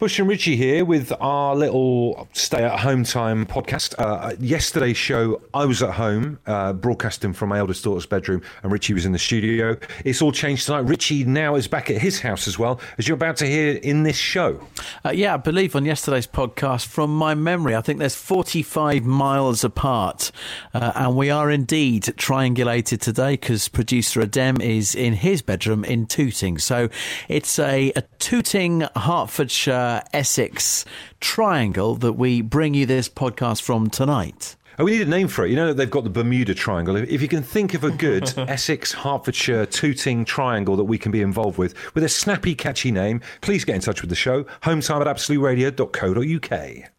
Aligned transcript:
Bush 0.00 0.18
and 0.18 0.26
Richie 0.26 0.56
here 0.56 0.82
with 0.82 1.12
our 1.20 1.54
little 1.54 2.26
stay 2.32 2.64
at 2.64 2.80
home 2.80 3.04
time 3.04 3.44
podcast. 3.44 3.94
Uh, 3.98 4.34
yesterday's 4.40 4.96
show, 4.96 5.42
I 5.52 5.66
was 5.66 5.82
at 5.82 5.90
home 5.90 6.38
uh, 6.46 6.72
broadcasting 6.72 7.34
from 7.34 7.50
my 7.50 7.58
eldest 7.58 7.84
daughter's 7.84 8.06
bedroom, 8.06 8.40
and 8.62 8.72
Richie 8.72 8.94
was 8.94 9.04
in 9.04 9.12
the 9.12 9.18
studio. 9.18 9.76
It's 10.06 10.22
all 10.22 10.32
changed 10.32 10.64
tonight. 10.64 10.88
Richie 10.88 11.24
now 11.24 11.54
is 11.54 11.68
back 11.68 11.90
at 11.90 11.98
his 11.98 12.18
house 12.18 12.48
as 12.48 12.58
well, 12.58 12.80
as 12.96 13.08
you're 13.08 13.14
about 13.14 13.36
to 13.36 13.46
hear 13.46 13.74
in 13.74 14.04
this 14.04 14.16
show. 14.16 14.66
Uh, 15.04 15.10
yeah, 15.10 15.34
I 15.34 15.36
believe 15.36 15.76
on 15.76 15.84
yesterday's 15.84 16.26
podcast, 16.26 16.86
from 16.86 17.14
my 17.14 17.34
memory, 17.34 17.76
I 17.76 17.82
think 17.82 17.98
there's 17.98 18.16
45 18.16 19.04
miles 19.04 19.64
apart, 19.64 20.32
uh, 20.72 20.92
and 20.94 21.14
we 21.14 21.28
are 21.28 21.50
indeed 21.50 22.04
triangulated 22.04 23.02
today 23.02 23.32
because 23.32 23.68
producer 23.68 24.22
Adem 24.22 24.62
is 24.62 24.94
in 24.94 25.12
his 25.12 25.42
bedroom 25.42 25.84
in 25.84 26.06
Tooting. 26.06 26.56
So 26.56 26.88
it's 27.28 27.58
a, 27.58 27.92
a 27.94 28.00
Tooting, 28.18 28.86
Hertfordshire. 28.96 29.89
Uh, 29.90 30.00
Essex 30.12 30.84
triangle 31.18 31.96
that 31.96 32.12
we 32.12 32.42
bring 32.42 32.74
you 32.74 32.86
this 32.86 33.08
podcast 33.08 33.60
from 33.60 33.90
tonight. 33.90 34.54
Oh, 34.78 34.84
we 34.84 34.92
need 34.92 35.00
a 35.00 35.10
name 35.10 35.26
for 35.26 35.44
it. 35.44 35.50
You 35.50 35.56
know 35.56 35.72
they've 35.72 35.90
got 35.90 36.04
the 36.04 36.10
Bermuda 36.10 36.54
Triangle. 36.54 36.94
If 36.94 37.20
you 37.20 37.26
can 37.26 37.42
think 37.42 37.74
of 37.74 37.82
a 37.82 37.90
good 37.90 38.32
Essex, 38.38 38.92
Hertfordshire, 38.92 39.66
Tooting 39.66 40.24
triangle 40.24 40.76
that 40.76 40.84
we 40.84 40.96
can 40.96 41.10
be 41.10 41.22
involved 41.22 41.58
with, 41.58 41.74
with 41.92 42.04
a 42.04 42.08
snappy, 42.08 42.54
catchy 42.54 42.92
name, 42.92 43.20
please 43.40 43.64
get 43.64 43.74
in 43.74 43.80
touch 43.80 44.00
with 44.00 44.10
the 44.10 44.16
show. 44.16 44.44
Hometime 44.62 45.00
at 45.00 45.08
absoluteradio.co.uk. 45.08 46.90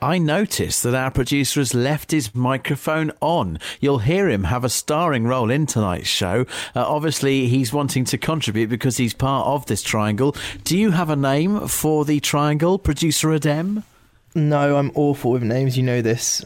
I 0.00 0.18
noticed 0.18 0.84
that 0.84 0.94
our 0.94 1.10
producer 1.10 1.60
has 1.60 1.74
left 1.74 2.12
his 2.12 2.34
microphone 2.34 3.10
on. 3.20 3.58
You'll 3.80 3.98
hear 3.98 4.28
him 4.28 4.44
have 4.44 4.62
a 4.62 4.68
starring 4.68 5.26
role 5.26 5.50
in 5.50 5.66
tonight's 5.66 6.06
show. 6.06 6.46
Uh, 6.74 6.86
obviously, 6.86 7.48
he's 7.48 7.72
wanting 7.72 8.04
to 8.06 8.18
contribute 8.18 8.68
because 8.68 8.96
he's 8.96 9.12
part 9.14 9.46
of 9.46 9.66
this 9.66 9.82
triangle. 9.82 10.36
Do 10.62 10.78
you 10.78 10.92
have 10.92 11.10
a 11.10 11.16
name 11.16 11.66
for 11.66 12.04
the 12.04 12.20
triangle, 12.20 12.78
producer 12.78 13.28
Adem? 13.28 13.82
No, 14.34 14.76
I'm 14.76 14.92
awful 14.94 15.32
with 15.32 15.42
names. 15.42 15.76
You 15.76 15.82
know 15.82 16.00
this. 16.00 16.44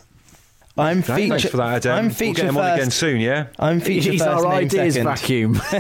I'm 0.78 1.02
feature. 1.02 1.28
Thanks 1.28 1.44
for 1.50 1.58
that, 1.58 1.82
Adem. 1.82 1.92
I'm 1.94 2.10
feature 2.10 2.44
we'll 2.44 2.52
get 2.54 2.54
him 2.54 2.56
on 2.56 2.72
again 2.72 2.90
soon. 2.90 3.20
Yeah. 3.20 3.48
I'm 3.58 3.80
feature 3.80 4.12
He's 4.12 4.24
first. 4.24 4.44
our 4.46 4.52
ideas 4.52 4.94
second. 4.94 5.08
vacuum. 5.10 5.60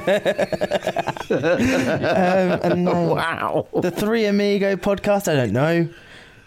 um, 1.30 2.72
and 2.72 2.84
wow. 3.10 3.66
The 3.80 3.90
Three 3.90 4.26
Amigo 4.26 4.76
podcast. 4.76 5.32
I 5.32 5.36
don't 5.36 5.52
know. 5.52 5.88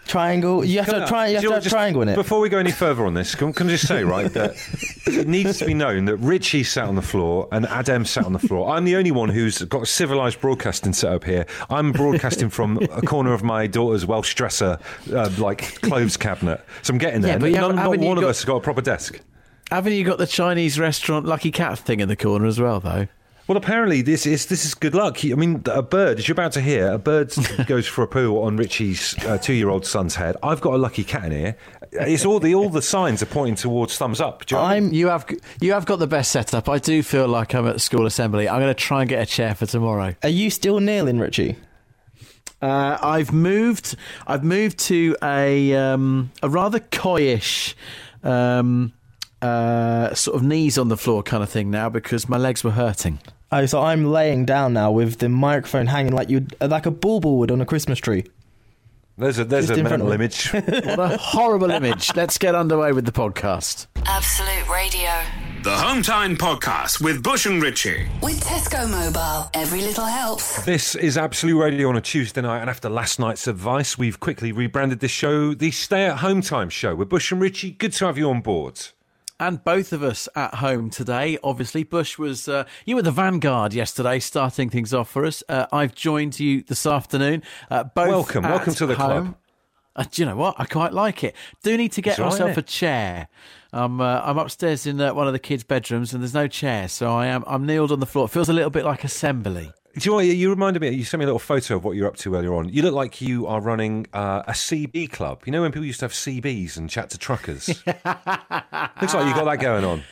Triangle. 0.06 0.64
You 0.64 0.78
have 0.78 0.88
to 0.88 1.06
try. 1.06 1.28
You 1.28 1.34
have 1.34 1.44
to 1.44 1.52
have 1.52 1.62
just, 1.62 1.74
triangle 1.74 2.02
in 2.02 2.08
it. 2.08 2.14
Before 2.14 2.40
we 2.40 2.48
go 2.48 2.58
any 2.58 2.70
further 2.70 3.04
on 3.06 3.14
this, 3.14 3.34
can, 3.34 3.52
can 3.52 3.66
I 3.66 3.70
just 3.70 3.86
say 3.86 4.04
right 4.04 4.32
that 4.32 4.54
it 5.06 5.26
needs 5.26 5.58
to 5.58 5.66
be 5.66 5.74
known 5.74 6.04
that 6.06 6.16
Richie 6.18 6.64
sat 6.64 6.84
on 6.84 6.94
the 6.94 7.02
floor 7.02 7.48
and 7.52 7.66
Adem 7.66 8.06
sat 8.06 8.24
on 8.24 8.32
the 8.32 8.38
floor. 8.38 8.70
I'm 8.70 8.84
the 8.84 8.96
only 8.96 9.10
one 9.10 9.28
who's 9.28 9.62
got 9.62 9.82
a 9.82 9.86
civilized 9.86 10.40
broadcasting 10.40 10.92
setup 10.92 11.24
here. 11.24 11.46
I'm 11.70 11.92
broadcasting 11.92 12.50
from 12.50 12.78
a 12.78 13.02
corner 13.02 13.32
of 13.32 13.42
my 13.42 13.66
daughter's 13.66 14.06
Welsh 14.06 14.34
dresser, 14.34 14.78
uh, 15.12 15.30
like 15.38 15.80
clothes 15.82 16.16
cabinet. 16.16 16.64
So 16.82 16.92
I'm 16.92 16.98
getting 16.98 17.20
there. 17.20 17.32
Yeah, 17.32 17.38
but 17.38 17.52
None, 17.52 17.76
not 17.76 17.88
one 17.88 18.00
got, 18.00 18.18
of 18.18 18.24
us 18.24 18.38
has 18.40 18.44
got 18.44 18.56
a 18.56 18.60
proper 18.60 18.82
desk. 18.82 19.20
Haven't 19.70 19.94
you 19.94 20.04
got 20.04 20.18
the 20.18 20.26
Chinese 20.26 20.78
restaurant 20.78 21.26
Lucky 21.26 21.50
Cat 21.50 21.78
thing 21.78 22.00
in 22.00 22.08
the 22.08 22.16
corner 22.16 22.46
as 22.46 22.60
well, 22.60 22.78
though? 22.78 23.08
Well, 23.48 23.56
apparently 23.56 24.02
this 24.02 24.26
is 24.26 24.46
this 24.46 24.64
is 24.64 24.74
good 24.74 24.94
luck. 24.94 25.24
I 25.24 25.34
mean, 25.34 25.62
a 25.66 25.82
bird, 25.82 26.18
as 26.18 26.26
you're 26.26 26.32
about 26.34 26.52
to 26.52 26.60
hear, 26.60 26.90
a 26.90 26.98
bird 26.98 27.32
goes 27.66 27.86
for 27.86 28.02
a 28.02 28.08
poo 28.08 28.42
on 28.42 28.56
Richie's 28.56 29.16
uh, 29.24 29.38
two-year-old 29.38 29.86
son's 29.86 30.16
head. 30.16 30.36
I've 30.42 30.60
got 30.60 30.74
a 30.74 30.78
lucky 30.78 31.04
cat 31.04 31.26
in 31.26 31.32
here. 31.32 31.56
It's 31.92 32.24
all 32.24 32.40
the 32.40 32.56
all 32.56 32.70
the 32.70 32.82
signs 32.82 33.22
are 33.22 33.26
pointing 33.26 33.54
towards 33.54 33.96
thumbs 33.96 34.20
up. 34.20 34.50
You, 34.50 34.56
I'm, 34.56 34.92
you 34.92 35.08
have 35.08 35.26
you 35.60 35.72
have 35.72 35.86
got 35.86 36.00
the 36.00 36.08
best 36.08 36.32
setup. 36.32 36.68
I 36.68 36.78
do 36.78 37.04
feel 37.04 37.28
like 37.28 37.54
I'm 37.54 37.68
at 37.68 37.80
school 37.80 38.04
assembly. 38.04 38.48
I'm 38.48 38.60
going 38.60 38.74
to 38.74 38.74
try 38.74 39.02
and 39.02 39.08
get 39.08 39.22
a 39.22 39.26
chair 39.26 39.54
for 39.54 39.66
tomorrow. 39.66 40.16
Are 40.24 40.28
you 40.28 40.50
still 40.50 40.80
kneeling, 40.80 41.20
Richie? 41.20 41.56
Uh, 42.60 42.98
I've 43.00 43.32
moved. 43.32 43.94
I've 44.26 44.42
moved 44.42 44.78
to 44.80 45.16
a 45.22 45.72
um, 45.74 46.32
a 46.42 46.48
rather 46.48 46.80
coyish. 46.80 47.74
Um, 48.24 48.92
uh, 49.42 50.14
sort 50.14 50.34
of 50.34 50.42
knees 50.42 50.78
on 50.78 50.88
the 50.88 50.96
floor 50.96 51.22
kind 51.22 51.42
of 51.42 51.48
thing 51.48 51.70
now 51.70 51.88
because 51.88 52.28
my 52.28 52.38
legs 52.38 52.64
were 52.64 52.72
hurting. 52.72 53.20
Oh, 53.52 53.64
so 53.66 53.80
I'm 53.80 54.04
laying 54.04 54.44
down 54.44 54.72
now 54.72 54.90
with 54.90 55.18
the 55.18 55.28
microphone 55.28 55.86
hanging 55.86 56.12
like 56.12 56.28
you 56.28 56.46
uh, 56.60 56.66
like 56.66 56.84
a 56.84 56.90
bauble 56.90 57.38
would 57.38 57.52
on 57.52 57.60
a 57.60 57.66
Christmas 57.66 58.00
tree. 58.00 58.24
There's 59.18 59.38
a 59.38 59.44
there's 59.44 59.68
Just 59.68 59.78
a 59.78 59.84
mental 59.84 60.10
image. 60.10 60.50
what 60.52 61.12
a 61.12 61.16
horrible 61.16 61.70
image. 61.70 62.14
Let's 62.16 62.38
get 62.38 62.56
underway 62.56 62.90
with 62.90 63.06
the 63.06 63.12
podcast. 63.12 63.86
Absolute 64.04 64.68
Radio. 64.68 65.10
The 65.62 65.76
Hometime 65.76 66.36
Podcast 66.36 67.00
with 67.00 67.22
Bush 67.22 67.46
and 67.46 67.62
Richie. 67.62 68.08
With 68.20 68.42
Tesco 68.42 68.90
Mobile, 68.90 69.48
every 69.54 69.80
little 69.80 70.06
helps. 70.06 70.64
This 70.64 70.96
is 70.96 71.16
Absolute 71.16 71.58
Radio 71.58 71.88
on 71.88 71.96
a 71.96 72.00
Tuesday 72.00 72.40
night, 72.40 72.60
and 72.60 72.70
after 72.70 72.88
last 72.88 73.20
night's 73.20 73.46
advice, 73.46 73.96
we've 73.96 74.18
quickly 74.18 74.50
rebranded 74.50 74.98
this 75.00 75.12
show 75.12 75.54
the 75.54 75.70
Stay 75.70 76.06
at 76.06 76.18
Home 76.18 76.40
Time 76.42 76.68
Show 76.68 76.96
with 76.96 77.08
Bush 77.08 77.30
and 77.30 77.40
Richie. 77.40 77.70
Good 77.70 77.92
to 77.94 78.06
have 78.06 78.18
you 78.18 78.28
on 78.28 78.40
board 78.40 78.80
and 79.38 79.62
both 79.64 79.92
of 79.92 80.02
us 80.02 80.28
at 80.34 80.56
home 80.56 80.90
today. 80.90 81.38
Obviously, 81.42 81.82
Bush 81.82 82.18
was 82.18 82.48
uh, 82.48 82.64
you 82.84 82.96
were 82.96 83.02
the 83.02 83.10
vanguard 83.10 83.74
yesterday, 83.74 84.18
starting 84.18 84.70
things 84.70 84.94
off 84.94 85.10
for 85.10 85.24
us. 85.24 85.42
Uh, 85.48 85.66
I've 85.72 85.94
joined 85.94 86.40
you 86.40 86.62
this 86.62 86.86
afternoon. 86.86 87.42
Uh, 87.70 87.84
both 87.84 88.08
welcome, 88.08 88.44
welcome 88.44 88.74
to 88.74 88.86
the 88.86 88.94
home. 88.94 89.24
club. 89.24 89.36
Uh, 89.94 90.04
do 90.10 90.22
you 90.22 90.26
know 90.26 90.36
what? 90.36 90.54
I 90.58 90.66
quite 90.66 90.92
like 90.92 91.24
it. 91.24 91.34
Do 91.62 91.76
need 91.76 91.92
to 91.92 92.02
get 92.02 92.18
myself 92.18 92.56
a 92.56 92.62
chair. 92.62 93.28
I'm 93.72 94.00
uh, 94.00 94.20
I'm 94.24 94.38
upstairs 94.38 94.86
in 94.86 95.00
uh, 95.00 95.14
one 95.14 95.26
of 95.26 95.32
the 95.32 95.38
kids' 95.38 95.64
bedrooms, 95.64 96.12
and 96.12 96.22
there's 96.22 96.34
no 96.34 96.48
chair, 96.48 96.88
so 96.88 97.12
I 97.12 97.26
am 97.26 97.44
I'm 97.46 97.66
kneeled 97.66 97.92
on 97.92 98.00
the 98.00 98.06
floor. 98.06 98.26
It 98.26 98.30
feels 98.30 98.48
a 98.48 98.52
little 98.52 98.70
bit 98.70 98.84
like 98.84 99.04
assembly. 99.04 99.72
Do 99.98 100.04
you 100.04 100.10
know 100.10 100.16
what? 100.16 100.26
You 100.26 100.50
reminded 100.50 100.82
me. 100.82 100.90
You 100.90 101.04
sent 101.04 101.20
me 101.20 101.24
a 101.24 101.26
little 101.26 101.38
photo 101.38 101.76
of 101.76 101.84
what 101.84 101.96
you're 101.96 102.06
up 102.06 102.16
to 102.16 102.34
earlier 102.34 102.54
on. 102.54 102.68
You 102.68 102.82
look 102.82 102.92
like 102.92 103.22
you 103.22 103.46
are 103.46 103.62
running 103.62 104.06
uh, 104.12 104.42
a 104.46 104.52
CB 104.52 105.10
club. 105.10 105.40
You 105.46 105.52
know 105.52 105.62
when 105.62 105.72
people 105.72 105.86
used 105.86 106.00
to 106.00 106.04
have 106.04 106.12
CBs 106.12 106.76
and 106.76 106.90
chat 106.90 107.08
to 107.10 107.18
truckers. 107.18 107.68
Looks 107.86 107.86
like 107.86 109.26
you 109.26 109.34
got 109.34 109.44
that 109.46 109.58
going 109.58 109.84
on 109.84 110.02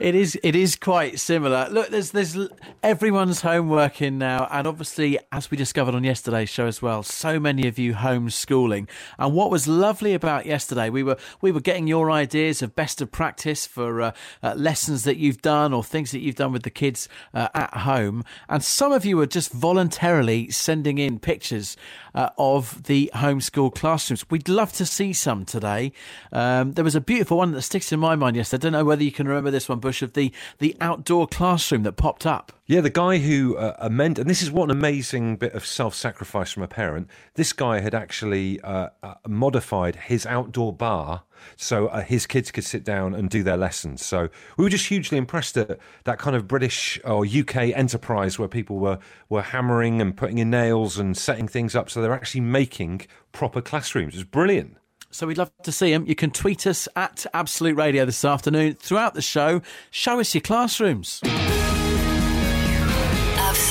it 0.00 0.14
is 0.14 0.38
it 0.42 0.54
is 0.54 0.76
quite 0.76 1.18
similar. 1.18 1.68
Look, 1.70 1.88
there's 1.88 2.10
there's 2.10 2.36
everyone's 2.82 3.40
home 3.40 3.68
working 3.68 4.18
now, 4.18 4.48
and 4.50 4.66
obviously, 4.66 5.18
as 5.32 5.50
we 5.50 5.56
discovered 5.56 5.94
on 5.94 6.04
yesterday's 6.04 6.48
show 6.48 6.66
as 6.66 6.82
well, 6.82 7.02
so 7.02 7.40
many 7.40 7.66
of 7.66 7.78
you 7.78 7.94
homeschooling. 7.94 8.88
And 9.18 9.34
what 9.34 9.50
was 9.50 9.66
lovely 9.66 10.14
about 10.14 10.46
yesterday, 10.46 10.90
we 10.90 11.02
were 11.02 11.16
we 11.40 11.52
were 11.52 11.60
getting 11.60 11.86
your 11.86 12.10
ideas 12.10 12.62
of 12.62 12.74
best 12.74 13.00
of 13.00 13.10
practice 13.10 13.66
for 13.66 14.02
uh, 14.02 14.12
uh, 14.42 14.54
lessons 14.54 15.04
that 15.04 15.16
you've 15.16 15.42
done 15.42 15.72
or 15.72 15.82
things 15.82 16.10
that 16.10 16.20
you've 16.20 16.34
done 16.36 16.52
with 16.52 16.62
the 16.62 16.70
kids 16.70 17.08
uh, 17.34 17.48
at 17.54 17.74
home, 17.78 18.24
and 18.48 18.62
some 18.62 18.92
of 18.92 19.04
you 19.04 19.16
were 19.16 19.26
just 19.26 19.52
voluntarily 19.52 20.50
sending 20.50 20.98
in 20.98 21.18
pictures 21.18 21.76
uh, 22.16 22.30
of 22.38 22.82
the 22.84 23.10
homeschool 23.14 23.72
classrooms. 23.74 24.28
We'd 24.30 24.48
love 24.48 24.72
to 24.72 24.86
see 24.86 25.12
some 25.12 25.44
today. 25.44 25.92
Um, 26.32 26.72
there 26.72 26.84
was 26.84 26.96
a 26.96 27.00
beautiful 27.00 27.36
one 27.36 27.52
that 27.52 27.62
sticks 27.62 27.92
in 27.92 28.00
my 28.00 28.16
mind 28.16 28.36
yesterday. 28.36 28.60
I 28.60 28.62
don't 28.62 28.72
know 28.72 28.84
whether 28.84 29.04
you 29.04 29.12
can 29.12 29.28
remember 29.28 29.50
this 29.50 29.68
one, 29.68 29.78
Bush, 29.78 30.02
of 30.02 30.14
the, 30.14 30.32
the 30.58 30.74
outdoor 30.80 31.28
classroom 31.28 31.82
that 31.84 31.92
popped 31.92 32.26
up. 32.26 32.55
Yeah, 32.66 32.80
the 32.80 32.90
guy 32.90 33.18
who 33.18 33.56
uh, 33.56 33.76
amended, 33.78 34.22
and 34.22 34.30
this 34.30 34.42
is 34.42 34.50
what 34.50 34.64
an 34.64 34.70
amazing 34.76 35.36
bit 35.36 35.52
of 35.54 35.64
self 35.64 35.94
sacrifice 35.94 36.52
from 36.52 36.64
a 36.64 36.68
parent. 36.68 37.08
This 37.34 37.52
guy 37.52 37.78
had 37.78 37.94
actually 37.94 38.60
uh, 38.62 38.88
uh, 39.04 39.14
modified 39.28 39.94
his 39.94 40.26
outdoor 40.26 40.72
bar 40.72 41.22
so 41.56 41.86
uh, 41.88 42.02
his 42.02 42.26
kids 42.26 42.50
could 42.50 42.64
sit 42.64 42.84
down 42.84 43.14
and 43.14 43.30
do 43.30 43.42
their 43.42 43.56
lessons. 43.56 44.04
So 44.04 44.28
we 44.56 44.64
were 44.64 44.70
just 44.70 44.86
hugely 44.88 45.18
impressed 45.18 45.56
at 45.56 45.78
that 46.04 46.18
kind 46.18 46.36
of 46.36 46.48
British 46.48 46.98
or 47.04 47.24
UK 47.24 47.56
enterprise 47.56 48.38
where 48.38 48.48
people 48.48 48.78
were, 48.78 48.98
were 49.28 49.42
hammering 49.42 50.00
and 50.00 50.16
putting 50.16 50.38
in 50.38 50.50
nails 50.50 50.98
and 50.98 51.16
setting 51.16 51.48
things 51.48 51.74
up. 51.74 51.88
So 51.90 52.02
they're 52.02 52.12
actually 52.12 52.40
making 52.42 53.02
proper 53.32 53.60
classrooms. 53.60 54.14
It's 54.14 54.24
brilliant. 54.24 54.76
So 55.10 55.26
we'd 55.26 55.38
love 55.38 55.52
to 55.62 55.72
see 55.72 55.92
them. 55.92 56.04
You 56.06 56.14
can 56.14 56.30
tweet 56.30 56.66
us 56.66 56.88
at 56.96 57.26
Absolute 57.32 57.76
Radio 57.76 58.04
this 58.04 58.24
afternoon. 58.24 58.74
Throughout 58.74 59.14
the 59.14 59.22
show, 59.22 59.62
show 59.90 60.20
us 60.20 60.34
your 60.34 60.42
classrooms. 60.42 61.20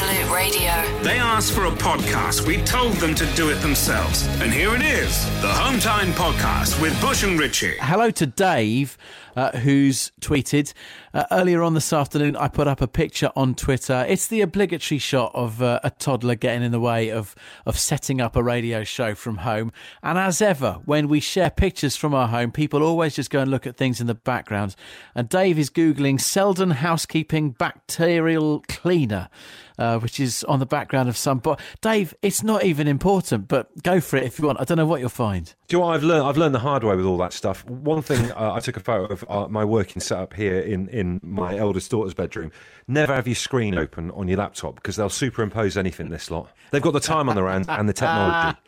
Absolute 0.08 0.25
Radio. 0.32 1.02
They 1.04 1.18
asked 1.18 1.54
for 1.54 1.66
a 1.66 1.72
podcast. 1.72 2.46
We 2.46 2.58
told 2.64 2.94
them 2.96 3.16
to 3.16 3.26
do 3.36 3.50
it 3.50 3.56
themselves. 3.56 4.28
And 4.42 4.52
here 4.52 4.76
it 4.76 4.82
is 4.82 5.26
the 5.42 5.48
Hometime 5.48 6.12
Podcast 6.14 6.82
with 6.82 7.00
Bush 7.02 7.24
and 7.24 7.40
Richie. 7.40 7.76
Hello 7.80 8.10
to 8.12 8.26
Dave, 8.26 8.98
uh, 9.36 9.52
who's 9.58 10.12
tweeted. 10.22 10.74
Uh, 11.14 11.26
earlier 11.32 11.62
on 11.62 11.74
this 11.74 11.94
afternoon, 11.94 12.36
I 12.36 12.48
put 12.48 12.68
up 12.68 12.82
a 12.82 12.88
picture 12.88 13.32
on 13.36 13.56
Twitter. 13.56 14.06
It's 14.08 14.28
the 14.28 14.42
obligatory 14.42 14.98
shot 14.98 15.32
of 15.34 15.62
uh, 15.62 15.80
a 15.84 15.90
toddler 15.92 16.36
getting 16.36 16.64
in 16.64 16.72
the 16.72 16.80
way 16.80 17.10
of, 17.10 17.36
of 17.66 17.80
setting 17.80 18.20
up 18.20 18.36
a 18.36 18.44
radio 18.44 18.84
show 18.84 19.16
from 19.16 19.38
home. 19.38 19.72
And 20.04 20.18
as 20.18 20.42
ever, 20.42 20.80
when 20.86 21.08
we 21.08 21.20
share 21.20 21.50
pictures 21.50 21.96
from 21.96 22.14
our 22.14 22.28
home, 22.28 22.52
people 22.52 22.84
always 22.84 23.16
just 23.16 23.30
go 23.30 23.40
and 23.40 23.52
look 23.52 23.66
at 23.66 23.78
things 23.78 24.02
in 24.02 24.08
the 24.08 24.16
background. 24.16 24.76
And 25.14 25.30
Dave 25.30 25.58
is 25.58 25.70
Googling 25.70 26.20
Selden 26.20 26.72
Housekeeping 26.72 27.52
Bacterial 27.52 28.64
Cleaner. 28.68 29.30
Uh, 29.78 30.00
which 30.16 30.26
is 30.26 30.46
on 30.46 30.60
the 30.60 30.66
background 30.66 31.10
of 31.10 31.18
some. 31.18 31.40
But 31.40 31.60
Dave, 31.82 32.14
it's 32.22 32.42
not 32.42 32.64
even 32.64 32.88
important. 32.88 33.50
But 33.50 33.84
go 33.84 34.00
for 34.00 34.16
it 34.16 34.24
if 34.24 34.40
you 34.40 34.46
want. 34.46 34.62
I 34.62 34.64
don't 34.64 34.78
know 34.78 34.86
what 34.86 35.02
you'll 35.02 35.10
find. 35.10 35.54
Do 35.68 35.76
you 35.76 35.80
know 35.82 35.88
what 35.88 35.96
I've 35.96 36.04
learned? 36.04 36.26
I've 36.26 36.38
learned 36.38 36.56
the 36.56 36.60
hard 36.60 36.86
way 36.86 36.96
with 36.96 37.06
all 37.06 37.18
that 37.18 37.34
stuff. 37.34 37.66
One 37.66 38.02
thing 38.02 38.32
uh, 38.36 38.54
I 38.54 38.60
took 38.62 38.78
a 38.78 38.80
photo 38.80 39.12
of 39.12 39.26
uh, 39.28 39.48
my 39.50 39.66
working 39.66 40.02
setup 40.02 40.34
here 40.34 40.60
in 40.60 40.88
in 40.88 41.20
my 41.22 41.58
eldest 41.58 41.92
daughter's 41.92 42.14
bedroom. 42.14 42.52
Never 42.88 43.14
have 43.14 43.28
your 43.28 43.36
screen 43.36 43.78
open 43.78 44.10
on 44.12 44.30
your 44.30 44.38
laptop 44.38 44.76
because 44.76 44.96
they'll 44.96 45.10
superimpose 45.10 45.76
anything. 45.76 46.10
This 46.10 46.32
lot. 46.32 46.50
They've 46.72 46.82
got 46.82 46.94
the 46.94 47.02
time 47.02 47.28
on 47.28 47.36
their 47.36 47.48
hands 47.48 47.68
and 47.68 47.90
the 47.90 47.94
technology. 47.94 48.58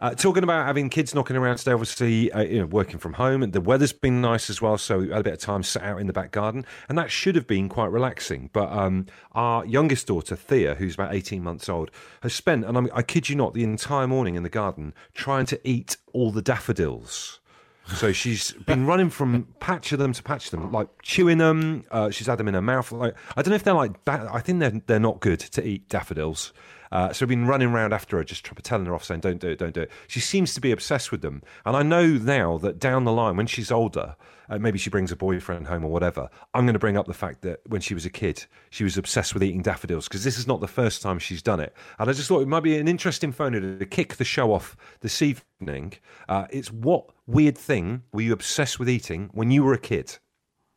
Uh, 0.00 0.14
talking 0.14 0.42
about 0.42 0.66
having 0.66 0.88
kids 0.88 1.14
knocking 1.14 1.36
around 1.36 1.56
today, 1.56 1.72
obviously, 1.72 2.32
uh, 2.32 2.42
you 2.42 2.60
know, 2.60 2.66
working 2.66 2.98
from 2.98 3.14
home, 3.14 3.42
and 3.42 3.52
the 3.52 3.60
weather's 3.60 3.92
been 3.92 4.20
nice 4.20 4.48
as 4.48 4.62
well, 4.62 4.78
so 4.78 4.98
we 4.98 5.08
had 5.10 5.20
a 5.20 5.22
bit 5.22 5.34
of 5.34 5.38
time 5.38 5.62
sat 5.62 5.82
out 5.82 6.00
in 6.00 6.06
the 6.06 6.12
back 6.12 6.30
garden, 6.30 6.64
and 6.88 6.96
that 6.96 7.10
should 7.10 7.34
have 7.34 7.46
been 7.46 7.68
quite 7.68 7.90
relaxing. 7.90 8.50
But 8.52 8.72
um, 8.72 9.06
our 9.32 9.64
youngest 9.66 10.06
daughter, 10.06 10.36
Thea, 10.36 10.76
who's 10.76 10.94
about 10.94 11.14
18 11.14 11.42
months 11.42 11.68
old, 11.68 11.90
has 12.22 12.34
spent, 12.34 12.64
and 12.64 12.76
I'm, 12.76 12.88
I 12.94 13.02
kid 13.02 13.28
you 13.28 13.36
not, 13.36 13.54
the 13.54 13.64
entire 13.64 14.06
morning 14.06 14.34
in 14.34 14.42
the 14.42 14.48
garden 14.48 14.94
trying 15.14 15.46
to 15.46 15.60
eat 15.68 15.96
all 16.12 16.30
the 16.30 16.42
daffodils. 16.42 17.40
So 17.86 18.12
she's 18.12 18.52
been 18.52 18.86
running 18.86 19.10
from 19.10 19.48
patch 19.58 19.92
of 19.92 19.98
them 19.98 20.12
to 20.12 20.22
patch 20.22 20.46
of 20.46 20.50
them, 20.52 20.72
like 20.72 20.88
chewing 21.02 21.38
them. 21.38 21.84
Uh, 21.90 22.10
she's 22.10 22.28
had 22.28 22.38
them 22.38 22.48
in 22.48 22.54
her 22.54 22.62
mouth. 22.62 22.90
Like 22.92 23.14
I 23.36 23.42
don't 23.42 23.50
know 23.50 23.56
if 23.56 23.64
they're 23.64 23.74
like. 23.74 23.96
I 24.06 24.40
think 24.40 24.60
they're 24.60 24.80
they're 24.86 25.00
not 25.00 25.20
good 25.20 25.40
to 25.40 25.66
eat 25.66 25.88
daffodils. 25.88 26.52
Uh, 26.92 27.12
so 27.12 27.24
I've 27.24 27.28
been 27.28 27.46
running 27.46 27.68
around 27.68 27.92
after 27.92 28.18
her, 28.18 28.24
just 28.24 28.44
telling 28.62 28.86
her 28.86 28.94
off, 28.94 29.04
saying, 29.04 29.20
"Don't 29.20 29.40
do 29.40 29.48
it, 29.48 29.58
don't 29.58 29.74
do 29.74 29.80
it." 29.80 29.90
She 30.06 30.20
seems 30.20 30.54
to 30.54 30.60
be 30.60 30.70
obsessed 30.70 31.10
with 31.10 31.22
them, 31.22 31.42
and 31.64 31.74
I 31.74 31.82
know 31.82 32.06
now 32.06 32.58
that 32.58 32.78
down 32.78 33.04
the 33.04 33.12
line, 33.12 33.36
when 33.36 33.46
she's 33.46 33.72
older, 33.72 34.14
uh, 34.48 34.58
maybe 34.58 34.78
she 34.78 34.90
brings 34.90 35.10
a 35.10 35.16
boyfriend 35.16 35.66
home 35.66 35.84
or 35.84 35.90
whatever. 35.90 36.28
I'm 36.52 36.64
going 36.64 36.74
to 36.74 36.78
bring 36.78 36.98
up 36.98 37.06
the 37.06 37.14
fact 37.14 37.40
that 37.42 37.60
when 37.66 37.80
she 37.80 37.94
was 37.94 38.04
a 38.04 38.10
kid, 38.10 38.44
she 38.68 38.84
was 38.84 38.98
obsessed 38.98 39.32
with 39.32 39.42
eating 39.42 39.62
daffodils 39.62 40.08
because 40.08 40.24
this 40.24 40.38
is 40.38 40.46
not 40.46 40.60
the 40.60 40.68
first 40.68 41.00
time 41.00 41.18
she's 41.18 41.42
done 41.42 41.60
it. 41.60 41.74
And 41.98 42.10
I 42.10 42.12
just 42.12 42.28
thought 42.28 42.40
it 42.40 42.48
might 42.48 42.62
be 42.62 42.76
an 42.76 42.88
interesting 42.88 43.32
phone 43.32 43.52
to 43.52 43.86
kick 43.86 44.16
the 44.16 44.24
show 44.24 44.52
off 44.52 44.76
this 45.00 45.22
evening. 45.22 45.94
Uh, 46.28 46.46
it's 46.50 46.70
what 46.70 47.06
weird 47.26 47.56
thing 47.56 48.02
were 48.12 48.20
you 48.20 48.32
obsessed 48.32 48.78
with 48.78 48.90
eating 48.90 49.30
when 49.32 49.50
you 49.50 49.64
were 49.64 49.72
a 49.72 49.78
kid? 49.78 50.18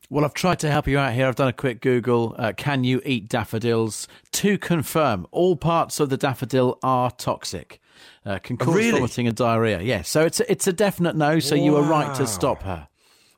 Well, 0.10 0.24
I've 0.24 0.34
tried 0.34 0.60
to 0.60 0.70
help 0.70 0.88
you 0.88 1.00
out 1.00 1.14
here. 1.14 1.28
I've 1.28 1.36
done 1.36 1.48
a 1.48 1.54
quick 1.54 1.82
Google. 1.82 2.36
Uh, 2.38 2.54
can 2.56 2.84
you 2.84 3.02
eat 3.06 3.28
daffodils? 3.28 4.08
To 4.34 4.58
confirm, 4.58 5.26
all 5.32 5.56
parts 5.56 6.00
of 6.00 6.10
the 6.10 6.18
daffodil 6.18 6.78
are 6.84 7.10
toxic. 7.12 7.82
Uh, 8.26 8.40
can 8.40 8.58
cause 8.58 8.76
really? 8.76 8.92
vomiting 8.92 9.28
and 9.28 9.36
diarrhea. 9.36 9.82
Yeah, 9.82 10.02
so 10.02 10.26
it's 10.26 10.40
a, 10.40 10.52
it's 10.52 10.68
a 10.68 10.74
definite 10.74 11.16
no. 11.16 11.40
So 11.40 11.56
you 11.56 11.72
were 11.74 11.82
right 11.82 12.14
to 12.16 12.28
stop 12.28 12.64
her. 12.64 12.88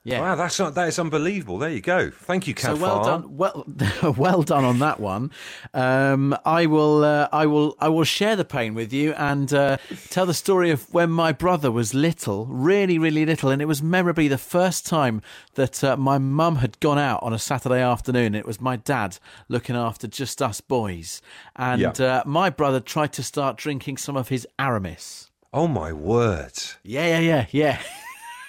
Yeah. 0.08 0.22
Wow, 0.22 0.36
that's 0.36 0.58
not, 0.58 0.74
that 0.76 0.88
is 0.88 0.98
unbelievable. 1.00 1.58
There 1.58 1.70
you 1.70 1.82
go. 1.82 2.12
Thank 2.12 2.48
you, 2.48 2.56
So 2.58 2.78
well 2.78 3.04
done, 3.04 3.36
well, 3.36 3.66
well 4.18 4.42
done 4.42 4.64
on 4.64 4.80
that 4.80 5.02
one. 5.02 5.32
Um, 5.74 6.34
I 6.46 6.66
will, 6.66 7.04
uh, 7.04 7.28
I 7.34 7.46
will, 7.46 7.76
I 7.82 7.90
will 7.90 8.06
share 8.06 8.38
the 8.38 8.46
pain 8.46 8.74
with 8.74 8.94
you 8.94 9.12
and 9.14 9.54
uh, 9.54 9.76
tell 10.10 10.26
the 10.26 10.34
story 10.34 10.72
of 10.72 10.84
when 10.94 11.10
my 11.10 11.34
brother 11.34 11.72
was 11.74 11.94
little, 11.94 12.46
really, 12.46 12.98
really 12.98 13.26
little, 13.26 13.50
and 13.50 13.62
it 13.62 13.66
was 13.66 13.84
memorably 13.84 14.30
the 14.30 14.38
first 14.38 14.86
time 14.86 15.22
that 15.56 15.84
uh, 15.84 15.98
my 15.98 16.18
mum 16.18 16.56
had 16.58 16.80
gone 16.80 16.98
out 17.00 17.22
on 17.22 17.34
a 17.34 17.40
Saturday 17.40 17.82
afternoon. 17.82 18.34
It 18.34 18.46
was 18.46 18.62
my 18.62 18.78
dad 18.78 19.18
looking 19.50 19.76
after 19.76 20.08
just 20.08 20.42
us 20.42 20.62
boys, 20.62 21.22
and 21.58 21.82
Yeah. 21.82 21.90
uh, 22.20 22.24
my 22.26 22.50
brother 22.50 22.80
tried 22.80 23.12
to 23.14 23.24
start 23.24 23.58
drinking 23.58 23.98
some 23.98 24.16
of 24.16 24.30
his 24.30 24.48
Aramis. 24.58 25.32
Oh 25.54 25.68
my 25.68 25.92
word! 25.92 26.54
Yeah, 26.84 27.08
yeah, 27.08 27.20
yeah, 27.20 27.46
yeah. 27.52 27.82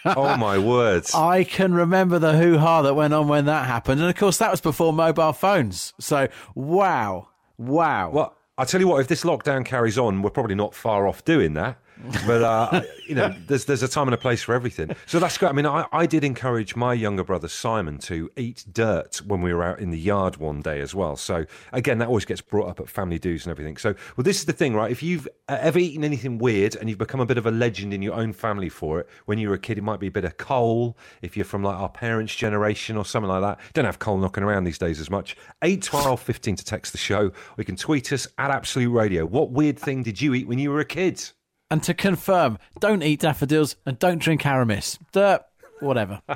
Oh 0.04 0.36
my 0.36 0.58
words! 0.58 1.14
I 1.14 1.44
can 1.44 1.74
remember 1.74 2.18
the 2.18 2.36
hoo 2.36 2.58
ha 2.58 2.82
that 2.82 2.94
went 2.94 3.14
on 3.14 3.28
when 3.28 3.46
that 3.46 3.66
happened. 3.66 4.00
And 4.00 4.10
of 4.10 4.16
course, 4.16 4.38
that 4.38 4.50
was 4.50 4.60
before 4.60 4.92
mobile 4.92 5.32
phones. 5.32 5.94
So, 5.98 6.28
wow. 6.54 7.28
Wow. 7.56 8.10
Well, 8.10 8.36
I 8.56 8.64
tell 8.64 8.80
you 8.80 8.88
what, 8.88 9.00
if 9.00 9.08
this 9.08 9.24
lockdown 9.24 9.64
carries 9.64 9.98
on, 9.98 10.22
we're 10.22 10.30
probably 10.30 10.54
not 10.54 10.74
far 10.74 11.06
off 11.06 11.24
doing 11.24 11.54
that. 11.54 11.78
But 12.26 12.42
uh, 12.42 12.82
you 13.06 13.14
know, 13.14 13.34
there's 13.46 13.64
there's 13.64 13.82
a 13.82 13.88
time 13.88 14.06
and 14.06 14.14
a 14.14 14.18
place 14.18 14.42
for 14.42 14.54
everything. 14.54 14.94
So 15.06 15.18
that's 15.18 15.36
great. 15.36 15.50
I 15.50 15.52
mean, 15.52 15.66
I, 15.66 15.86
I 15.92 16.06
did 16.06 16.24
encourage 16.24 16.76
my 16.76 16.94
younger 16.94 17.24
brother 17.24 17.48
Simon 17.48 17.98
to 17.98 18.30
eat 18.36 18.64
dirt 18.72 19.16
when 19.26 19.42
we 19.42 19.52
were 19.52 19.64
out 19.64 19.80
in 19.80 19.90
the 19.90 19.98
yard 19.98 20.36
one 20.36 20.60
day 20.60 20.80
as 20.80 20.94
well. 20.94 21.16
So 21.16 21.44
again, 21.72 21.98
that 21.98 22.08
always 22.08 22.24
gets 22.24 22.40
brought 22.40 22.68
up 22.68 22.80
at 22.80 22.88
family 22.88 23.18
dues 23.18 23.44
and 23.44 23.50
everything. 23.50 23.76
So 23.76 23.94
well, 24.16 24.24
this 24.24 24.38
is 24.38 24.44
the 24.44 24.52
thing, 24.52 24.74
right? 24.74 24.90
If 24.90 25.02
you've 25.02 25.26
uh, 25.48 25.58
ever 25.60 25.78
eaten 25.78 26.04
anything 26.04 26.38
weird 26.38 26.76
and 26.76 26.88
you've 26.88 26.98
become 26.98 27.20
a 27.20 27.26
bit 27.26 27.38
of 27.38 27.46
a 27.46 27.50
legend 27.50 27.92
in 27.92 28.02
your 28.02 28.14
own 28.14 28.32
family 28.32 28.68
for 28.68 29.00
it, 29.00 29.08
when 29.26 29.38
you 29.38 29.48
were 29.48 29.54
a 29.54 29.58
kid, 29.58 29.78
it 29.78 29.82
might 29.82 30.00
be 30.00 30.06
a 30.06 30.12
bit 30.12 30.24
of 30.24 30.36
coal. 30.36 30.96
If 31.22 31.36
you're 31.36 31.44
from 31.44 31.62
like 31.62 31.76
our 31.76 31.88
parents' 31.88 32.34
generation 32.34 32.96
or 32.96 33.04
something 33.04 33.28
like 33.28 33.42
that, 33.42 33.60
don't 33.74 33.84
have 33.84 33.98
coal 33.98 34.18
knocking 34.18 34.44
around 34.44 34.64
these 34.64 34.78
days 34.78 35.00
as 35.00 35.10
much. 35.10 35.36
Eight 35.62 35.82
twelve 35.82 36.20
fifteen 36.20 36.56
to 36.56 36.64
text 36.64 36.92
the 36.92 36.98
show. 36.98 37.32
You 37.56 37.64
can 37.64 37.76
tweet 37.76 38.12
us 38.12 38.28
at 38.38 38.50
Absolute 38.50 38.90
Radio. 38.90 39.26
What 39.26 39.50
weird 39.50 39.78
thing 39.78 40.02
did 40.02 40.20
you 40.20 40.34
eat 40.34 40.46
when 40.46 40.58
you 40.58 40.70
were 40.70 40.80
a 40.80 40.84
kid? 40.84 41.22
And 41.70 41.82
to 41.82 41.92
confirm, 41.94 42.58
don't 42.80 43.02
eat 43.02 43.20
daffodils 43.20 43.76
and 43.84 43.98
don't 43.98 44.18
drink 44.18 44.46
Aramis. 44.46 44.98
Dirt, 45.12 45.42
whatever. 45.80 46.22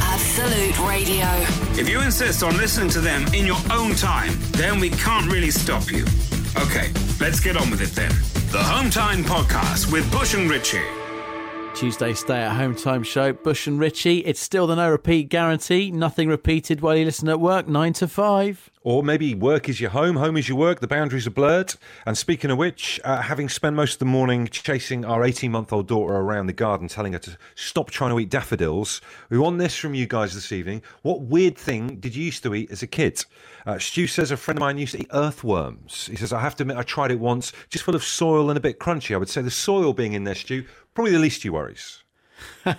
Absolute 0.00 0.78
Radio. 0.88 1.26
If 1.80 1.88
you 1.88 2.00
insist 2.00 2.42
on 2.42 2.56
listening 2.56 2.88
to 2.90 3.00
them 3.00 3.26
in 3.34 3.44
your 3.46 3.58
own 3.70 3.94
time, 3.94 4.32
then 4.52 4.80
we 4.80 4.90
can't 4.90 5.30
really 5.30 5.50
stop 5.50 5.90
you. 5.90 6.04
Okay, 6.56 6.90
let's 7.20 7.40
get 7.40 7.56
on 7.56 7.70
with 7.70 7.82
it 7.82 7.90
then. 7.90 8.10
The 8.50 8.62
Home 8.62 8.88
Time 8.88 9.22
Podcast 9.24 9.92
with 9.92 10.10
Bush 10.10 10.34
and 10.34 10.50
Richie. 10.50 11.07
Tuesday 11.78 12.12
stay 12.12 12.40
at 12.40 12.56
home 12.56 12.74
time 12.74 13.04
show. 13.04 13.32
Bush 13.32 13.68
and 13.68 13.78
Richie. 13.78 14.18
It's 14.26 14.40
still 14.40 14.66
the 14.66 14.74
no 14.74 14.90
repeat 14.90 15.28
guarantee. 15.28 15.92
Nothing 15.92 16.28
repeated 16.28 16.80
while 16.80 16.96
you 16.96 17.04
listen 17.04 17.28
at 17.28 17.38
work. 17.38 17.68
Nine 17.68 17.92
to 17.92 18.08
five. 18.08 18.68
Or 18.82 19.04
maybe 19.04 19.34
work 19.34 19.68
is 19.68 19.80
your 19.80 19.90
home, 19.90 20.16
home 20.16 20.36
is 20.36 20.48
your 20.48 20.56
work, 20.56 20.80
the 20.80 20.86
boundaries 20.88 21.26
are 21.26 21.30
blurred. 21.30 21.74
And 22.06 22.16
speaking 22.16 22.50
of 22.50 22.58
which, 22.58 22.98
uh, 23.04 23.20
having 23.22 23.48
spent 23.48 23.76
most 23.76 23.94
of 23.94 23.98
the 23.98 24.06
morning 24.06 24.48
chasing 24.48 25.04
our 25.04 25.24
18 25.24 25.52
month 25.52 25.72
old 25.72 25.86
daughter 25.86 26.14
around 26.14 26.46
the 26.46 26.52
garden, 26.52 26.88
telling 26.88 27.12
her 27.12 27.18
to 27.18 27.36
stop 27.54 27.90
trying 27.90 28.10
to 28.10 28.18
eat 28.18 28.30
daffodils, 28.30 29.00
we 29.28 29.38
want 29.38 29.58
this 29.58 29.76
from 29.76 29.94
you 29.94 30.06
guys 30.06 30.34
this 30.34 30.52
evening. 30.52 30.82
What 31.02 31.20
weird 31.20 31.58
thing 31.58 31.96
did 31.96 32.16
you 32.16 32.24
used 32.24 32.42
to 32.44 32.54
eat 32.54 32.70
as 32.70 32.82
a 32.82 32.86
kid? 32.86 33.24
Uh, 33.66 33.78
Stu 33.78 34.06
says 34.06 34.30
a 34.30 34.36
friend 34.36 34.56
of 34.56 34.60
mine 34.60 34.78
used 34.78 34.92
to 34.92 35.00
eat 35.00 35.10
earthworms. 35.12 36.06
He 36.06 36.16
says, 36.16 36.32
I 36.32 36.40
have 36.40 36.56
to 36.56 36.62
admit, 36.62 36.78
I 36.78 36.82
tried 36.82 37.10
it 37.10 37.20
once, 37.20 37.52
just 37.68 37.84
full 37.84 37.94
of 37.94 38.02
soil 38.02 38.48
and 38.48 38.56
a 38.56 38.60
bit 38.60 38.78
crunchy. 38.78 39.14
I 39.14 39.18
would 39.18 39.28
say 39.28 39.42
the 39.42 39.50
soil 39.50 39.92
being 39.92 40.14
in 40.14 40.24
there, 40.24 40.34
Stu, 40.34 40.64
probably 40.98 41.12
the 41.12 41.20
least 41.20 41.44
you 41.44 41.52
worries. 41.52 42.02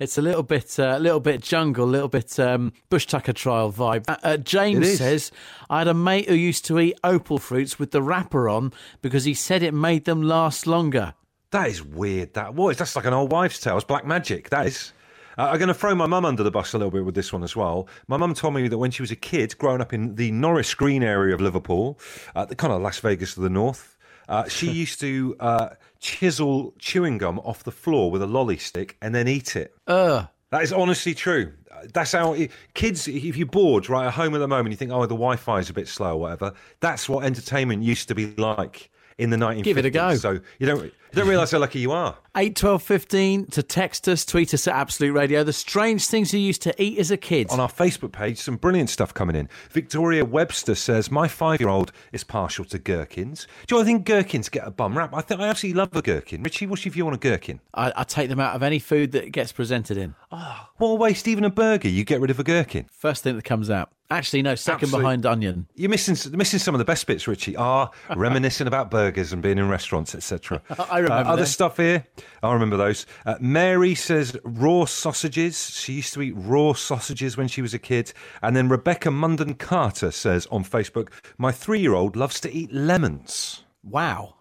It's 0.00 0.18
a 0.18 0.22
little 0.22 0.42
bit, 0.42 0.78
a 0.78 0.98
little 0.98 1.18
bit 1.18 1.42
jungle, 1.42 1.86
a 1.86 1.88
little 1.88 2.08
bit 2.08 2.38
um, 2.38 2.74
bush 2.90 3.06
tucker 3.06 3.32
trial 3.32 3.72
vibe. 3.72 4.04
Uh, 4.06 4.16
uh, 4.22 4.36
James 4.36 4.98
says, 4.98 5.32
"I 5.70 5.78
had 5.78 5.88
a 5.88 5.94
mate 5.94 6.28
who 6.28 6.34
used 6.34 6.66
to 6.66 6.78
eat 6.78 7.00
opal 7.02 7.38
fruits 7.38 7.78
with 7.78 7.92
the 7.92 8.02
wrapper 8.02 8.50
on 8.50 8.74
because 9.00 9.24
he 9.24 9.32
said 9.32 9.62
it 9.62 9.72
made 9.72 10.04
them 10.04 10.20
last 10.20 10.66
longer." 10.66 11.14
That 11.52 11.68
is 11.68 11.82
weird. 11.82 12.34
That 12.34 12.54
was 12.54 12.76
that's 12.76 12.94
like 12.94 13.06
an 13.06 13.14
old 13.14 13.32
wives' 13.32 13.60
tale. 13.60 13.76
It's 13.78 13.86
black 13.86 14.04
magic. 14.04 14.50
That 14.50 14.66
is. 14.66 14.92
Uh, 15.38 15.48
I'm 15.52 15.58
going 15.58 15.68
to 15.68 15.74
throw 15.74 15.94
my 15.94 16.06
mum 16.06 16.26
under 16.26 16.42
the 16.42 16.50
bus 16.50 16.74
a 16.74 16.78
little 16.78 16.90
bit 16.90 17.06
with 17.06 17.14
this 17.14 17.32
one 17.32 17.42
as 17.42 17.56
well. 17.56 17.88
My 18.08 18.18
mum 18.18 18.34
told 18.34 18.52
me 18.52 18.68
that 18.68 18.76
when 18.76 18.90
she 18.90 19.00
was 19.00 19.10
a 19.10 19.16
kid, 19.16 19.56
growing 19.56 19.80
up 19.80 19.94
in 19.94 20.16
the 20.16 20.30
Norris 20.32 20.74
Green 20.74 21.02
area 21.02 21.32
of 21.32 21.40
Liverpool, 21.40 21.98
uh, 22.34 22.44
the 22.44 22.54
kind 22.54 22.74
of 22.74 22.82
Las 22.82 22.98
Vegas 22.98 23.32
to 23.34 23.40
the 23.40 23.48
north, 23.48 23.96
uh, 24.30 24.48
she 24.48 24.70
used 24.82 25.00
to 25.00 25.36
uh, 25.40 25.68
chisel 25.98 26.72
chewing 26.78 27.18
gum 27.18 27.38
off 27.40 27.62
the 27.64 27.72
floor 27.72 28.10
with 28.10 28.22
a 28.22 28.26
lolly 28.26 28.56
stick 28.56 28.96
and 29.02 29.14
then 29.14 29.28
eat 29.28 29.56
it. 29.56 29.74
Ugh. 29.86 30.26
That 30.50 30.62
is 30.62 30.72
honestly 30.72 31.14
true. 31.14 31.52
That's 31.94 32.12
how 32.12 32.32
it, 32.32 32.50
kids. 32.74 33.06
If 33.06 33.36
you're 33.36 33.46
bored, 33.46 33.88
right 33.88 34.06
at 34.06 34.14
home 34.14 34.34
at 34.34 34.38
the 34.38 34.48
moment, 34.48 34.70
you 34.70 34.76
think, 34.76 34.90
"Oh, 34.90 35.02
the 35.02 35.14
Wi-Fi 35.14 35.60
is 35.60 35.70
a 35.70 35.72
bit 35.72 35.88
slow, 35.88 36.14
or 36.14 36.20
whatever." 36.20 36.52
That's 36.80 37.08
what 37.08 37.24
entertainment 37.24 37.82
used 37.82 38.08
to 38.08 38.14
be 38.14 38.34
like 38.36 38.90
in 39.16 39.30
the 39.30 39.36
1950s. 39.36 39.62
Give 39.62 39.78
it 39.78 39.84
a 39.86 39.90
go. 39.90 40.14
So 40.16 40.40
you 40.58 40.66
don't 40.66 40.92
you 41.12 41.20
don't 41.20 41.28
realise 41.28 41.50
how 41.50 41.58
lucky 41.58 41.78
you 41.80 41.92
are. 41.92 42.16
8, 42.36 42.54
12, 42.54 42.82
15 42.82 43.46
to 43.46 43.62
text 43.62 44.08
us, 44.08 44.24
tweet 44.24 44.54
us 44.54 44.68
at 44.68 44.74
Absolute 44.76 45.12
Radio. 45.12 45.42
The 45.42 45.52
strange 45.52 46.06
things 46.06 46.32
you 46.32 46.38
used 46.38 46.62
to 46.62 46.82
eat 46.82 46.98
as 46.98 47.10
a 47.10 47.16
kid. 47.16 47.48
On 47.50 47.58
our 47.58 47.68
Facebook 47.68 48.12
page, 48.12 48.38
some 48.38 48.56
brilliant 48.56 48.88
stuff 48.88 49.12
coming 49.12 49.34
in. 49.34 49.48
Victoria 49.72 50.24
Webster 50.24 50.76
says, 50.76 51.10
"My 51.10 51.26
five-year-old 51.26 51.90
is 52.12 52.22
partial 52.22 52.64
to 52.66 52.78
gherkins. 52.78 53.48
Do 53.66 53.74
you 53.74 53.78
know, 53.78 53.82
I 53.82 53.86
think 53.86 54.04
gherkins 54.06 54.48
get 54.48 54.64
a 54.66 54.70
bum 54.70 54.96
rap? 54.96 55.10
I 55.12 55.22
think 55.22 55.40
I 55.40 55.48
absolutely 55.48 55.78
love 55.78 55.96
a 55.96 56.02
gherkin. 56.02 56.44
Richie, 56.44 56.66
what's 56.68 56.84
your 56.84 56.92
view 56.92 57.06
on 57.08 57.14
a 57.14 57.18
gherkin? 57.18 57.58
I, 57.74 57.92
I 57.96 58.04
take 58.04 58.28
them 58.28 58.38
out 58.38 58.54
of 58.54 58.62
any 58.62 58.78
food 58.78 59.10
that 59.12 59.32
gets 59.32 59.50
presented 59.50 59.96
in. 59.96 60.14
Oh, 60.30 60.68
what 60.76 60.88
a 60.90 60.94
waste! 60.94 61.26
Even 61.26 61.42
a 61.44 61.50
burger, 61.50 61.88
you 61.88 62.04
get 62.04 62.20
rid 62.20 62.30
of 62.30 62.38
a 62.38 62.44
gherkin. 62.44 62.86
First 62.92 63.24
thing 63.24 63.34
that 63.34 63.44
comes 63.44 63.70
out. 63.70 63.90
Actually, 64.12 64.42
no, 64.42 64.56
second 64.56 64.86
Absolute- 64.86 65.00
behind 65.02 65.26
onion. 65.26 65.66
You're 65.76 65.88
missing 65.90 66.16
missing 66.36 66.58
some 66.58 66.74
of 66.74 66.80
the 66.80 66.84
best 66.84 67.06
bits, 67.06 67.28
Richie. 67.28 67.54
Are 67.56 67.90
reminiscing 68.16 68.66
about 68.66 68.90
burgers 68.90 69.32
and 69.32 69.40
being 69.40 69.56
in 69.58 69.68
restaurants, 69.68 70.14
etc. 70.16 70.60
I 70.90 70.99
remember 71.00 71.30
uh, 71.30 71.32
other 71.32 71.46
stuff 71.46 71.76
here. 71.76 72.06
I 72.42 72.52
remember 72.52 72.76
those. 72.76 73.06
Uh, 73.26 73.36
Mary 73.40 73.94
says 73.94 74.36
raw 74.44 74.84
sausages. 74.84 75.70
She 75.70 75.94
used 75.94 76.14
to 76.14 76.22
eat 76.22 76.34
raw 76.36 76.72
sausages 76.72 77.36
when 77.36 77.48
she 77.48 77.62
was 77.62 77.74
a 77.74 77.78
kid. 77.78 78.12
And 78.42 78.56
then 78.56 78.68
Rebecca 78.68 79.10
Munden 79.10 79.54
Carter 79.54 80.10
says 80.10 80.46
on 80.46 80.64
Facebook, 80.64 81.08
my 81.38 81.52
three 81.52 81.80
year 81.80 81.94
old 81.94 82.16
loves 82.16 82.40
to 82.40 82.52
eat 82.52 82.72
lemons. 82.72 83.64
Wow. 83.82 84.36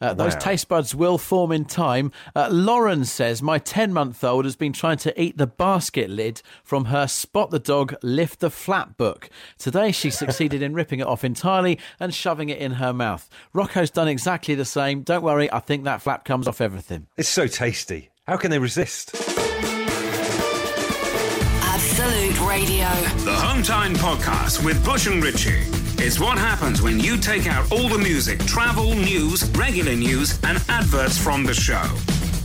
Uh, 0.00 0.14
those 0.14 0.34
Wow. 0.34 0.38
taste 0.38 0.68
buds 0.68 0.94
will 0.94 1.18
form 1.18 1.50
in 1.50 1.64
time. 1.64 2.12
Uh, 2.36 2.48
Lauren 2.50 3.04
says, 3.04 3.42
My 3.42 3.58
10 3.58 3.92
month 3.92 4.22
old 4.22 4.44
has 4.44 4.54
been 4.56 4.72
trying 4.72 4.98
to 4.98 5.20
eat 5.20 5.36
the 5.38 5.46
basket 5.46 6.08
lid 6.08 6.40
from 6.62 6.86
her 6.86 7.06
Spot 7.08 7.50
the 7.50 7.58
Dog, 7.58 7.94
Lift 8.02 8.40
the 8.40 8.50
Flap 8.50 8.96
book. 8.96 9.28
Today, 9.58 9.90
she 9.92 10.10
succeeded 10.10 10.62
in 10.62 10.72
ripping 10.74 11.00
it 11.00 11.06
off 11.06 11.24
entirely 11.24 11.78
and 11.98 12.14
shoving 12.14 12.48
it 12.48 12.58
in 12.58 12.72
her 12.72 12.92
mouth. 12.92 13.28
Rocco's 13.52 13.90
done 13.90 14.06
exactly 14.08 14.54
the 14.54 14.64
same. 14.64 15.02
Don't 15.02 15.22
worry, 15.24 15.52
I 15.52 15.58
think 15.58 15.84
that 15.84 16.00
flap 16.02 16.24
comes 16.24 16.46
off 16.46 16.60
everything. 16.60 17.06
It's 17.16 17.28
so 17.28 17.46
tasty. 17.48 18.10
How 18.26 18.36
can 18.36 18.50
they 18.50 18.58
resist? 18.58 19.14
Absolute 21.64 22.40
Radio. 22.48 22.88
The 23.24 23.34
Home 23.34 23.62
Time 23.62 23.94
Podcast 23.94 24.64
with 24.64 24.84
Bush 24.84 25.06
and 25.06 25.22
Richie. 25.22 25.64
It's 26.00 26.20
what 26.20 26.38
happens 26.38 26.80
when 26.80 27.00
you 27.00 27.16
take 27.16 27.48
out 27.48 27.70
all 27.72 27.88
the 27.88 27.98
music, 27.98 28.38
travel, 28.46 28.94
news, 28.94 29.44
regular 29.50 29.96
news, 29.96 30.38
and 30.44 30.62
adverts 30.68 31.18
from 31.18 31.42
the 31.42 31.52
show. 31.52 31.82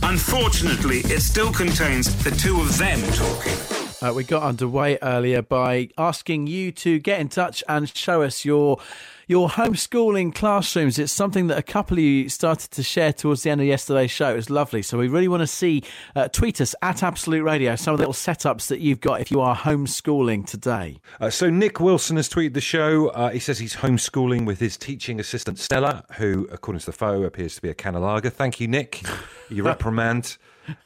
Unfortunately, 0.02 0.98
it 1.04 1.20
still 1.20 1.52
contains 1.52 2.12
the 2.24 2.32
two 2.32 2.60
of 2.60 2.76
them 2.76 3.00
talking. 3.12 3.83
Uh, 4.04 4.12
we 4.12 4.22
got 4.22 4.42
underway 4.42 4.98
earlier 5.00 5.40
by 5.40 5.88
asking 5.96 6.46
you 6.46 6.70
to 6.70 6.98
get 6.98 7.20
in 7.20 7.28
touch 7.30 7.64
and 7.66 7.88
show 7.96 8.20
us 8.20 8.44
your 8.44 8.78
your 9.26 9.48
homeschooling 9.48 10.34
classrooms. 10.34 10.98
It's 10.98 11.10
something 11.10 11.46
that 11.46 11.56
a 11.56 11.62
couple 11.62 11.96
of 11.96 12.04
you 12.04 12.28
started 12.28 12.70
to 12.72 12.82
share 12.82 13.14
towards 13.14 13.44
the 13.44 13.50
end 13.50 13.62
of 13.62 13.66
yesterday's 13.66 14.10
show. 14.10 14.30
It 14.34 14.36
was 14.36 14.50
lovely. 14.50 14.82
So 14.82 14.98
we 14.98 15.08
really 15.08 15.28
want 15.28 15.40
to 15.40 15.46
see, 15.46 15.82
uh, 16.14 16.28
tweet 16.28 16.60
us 16.60 16.74
at 16.82 17.02
Absolute 17.02 17.42
Radio, 17.42 17.76
some 17.76 17.94
of 17.94 17.98
the 17.98 18.02
little 18.02 18.12
setups 18.12 18.66
that 18.66 18.80
you've 18.80 19.00
got 19.00 19.22
if 19.22 19.30
you 19.30 19.40
are 19.40 19.56
homeschooling 19.56 20.46
today. 20.46 20.98
Uh, 21.18 21.30
so 21.30 21.48
Nick 21.48 21.80
Wilson 21.80 22.16
has 22.16 22.28
tweeted 22.28 22.52
the 22.52 22.60
show. 22.60 23.08
Uh, 23.08 23.30
he 23.30 23.38
says 23.38 23.58
he's 23.58 23.76
homeschooling 23.76 24.44
with 24.44 24.60
his 24.60 24.76
teaching 24.76 25.18
assistant 25.18 25.58
Stella, 25.58 26.04
who, 26.18 26.46
according 26.52 26.80
to 26.80 26.86
the 26.86 26.92
photo, 26.92 27.22
appears 27.22 27.54
to 27.54 27.62
be 27.62 27.70
a 27.70 27.74
canalaga. 27.74 28.30
Thank 28.30 28.60
you, 28.60 28.68
Nick. 28.68 29.02
You 29.48 29.62
reprimand. 29.64 30.36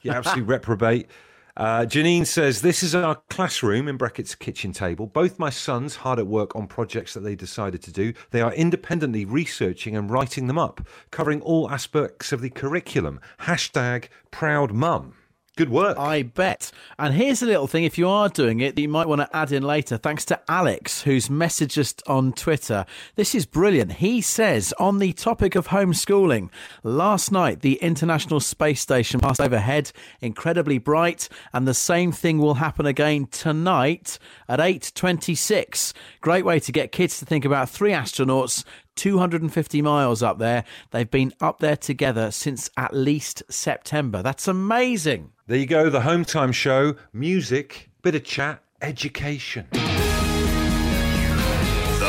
You 0.03 0.13
absolutely 0.13 0.45
reprobate. 0.45 1.09
Uh, 1.59 1.85
Janine 1.85 2.25
says, 2.25 2.63
This 2.63 2.85
is 2.85 2.95
our 2.95 3.17
classroom, 3.31 3.89
in 3.89 3.97
brackets, 3.97 4.37
kitchen 4.37 4.71
table. 4.71 5.09
Both 5.09 5.41
my 5.41 5.51
sons 5.51 5.97
hard 5.97 6.21
at 6.21 6.29
work 6.29 6.55
on 6.55 6.69
projects 6.69 7.15
that 7.15 7.21
they 7.21 7.35
decided 7.35 7.83
to 7.83 7.91
do. 7.91 8.13
They 8.31 8.41
are 8.41 8.55
independently 8.55 9.25
researching 9.25 9.97
and 9.97 10.09
writing 10.09 10.47
them 10.47 10.57
up, 10.57 10.87
covering 11.11 11.41
all 11.41 11.69
aspects 11.69 12.31
of 12.31 12.43
the 12.43 12.51
curriculum. 12.51 13.19
Hashtag 13.41 14.05
proud 14.31 14.71
mum. 14.73 15.15
Good 15.59 15.71
work. 15.71 15.99
I 15.99 16.23
bet. 16.23 16.71
And 17.01 17.13
here's 17.13 17.43
a 17.43 17.47
little 17.47 17.67
thing 17.67 17.83
if 17.83 17.99
you 17.99 18.09
are 18.09 18.29
doing 18.29 18.61
it 18.61 18.79
you 18.79 18.89
might 18.89 19.09
want 19.09 19.23
to 19.23 19.37
add 19.37 19.51
in 19.51 19.65
later, 19.65 19.97
thanks 19.97 20.25
to 20.27 20.41
Alex, 20.49 21.03
who's 21.03 21.29
messaged 21.29 21.77
us 21.77 21.97
on 22.07 22.33
Twitter. 22.33 22.87
This 23.17 23.35
is 23.35 23.45
brilliant. 23.45 23.95
He 23.95 24.21
says, 24.21 24.73
on 24.79 25.01
the 25.01 25.13
topic 25.15 25.57
of 25.57 25.67
homeschooling, 25.67 26.51
last 26.85 27.33
night 27.33 27.63
the 27.63 27.75
International 27.83 28.39
Space 28.39 28.81
Station 28.81 29.19
passed 29.19 29.41
overhead, 29.41 29.91
incredibly 30.21 30.79
bright, 30.79 31.29
and 31.53 31.67
the 31.67 31.75
same 31.75 32.13
thing 32.13 32.39
will 32.39 32.55
happen 32.55 32.87
again 32.87 33.27
tonight 33.27 34.21
at 34.49 34.61
8.26. 34.61 35.93
Great 36.21 36.45
way 36.45 36.61
to 36.61 36.71
get 36.71 36.93
kids 36.93 37.19
to 37.19 37.27
think 37.27 37.45
about 37.45 37.69
three 37.69 37.91
astronauts 37.91 38.63
250 38.99 39.81
miles 39.81 40.23
up 40.23 40.39
there. 40.39 40.65
They've 40.91 41.11
been 41.11 41.33
up 41.41 41.61
there 41.61 41.77
together 41.77 42.31
since 42.31 42.69
at 42.77 42.93
least 42.93 43.43
September. 43.49 44.23
That's 44.23 44.47
amazing. 44.49 45.31
There 45.47 45.57
you 45.57 45.67
go, 45.67 45.89
the 45.89 46.03
home 46.03 46.25
time 46.25 46.53
show, 46.53 46.97
music, 47.13 47.89
bit 48.03 48.15
of 48.15 48.25
chat, 48.25 48.63
education. 48.83 49.67
The 49.73 49.81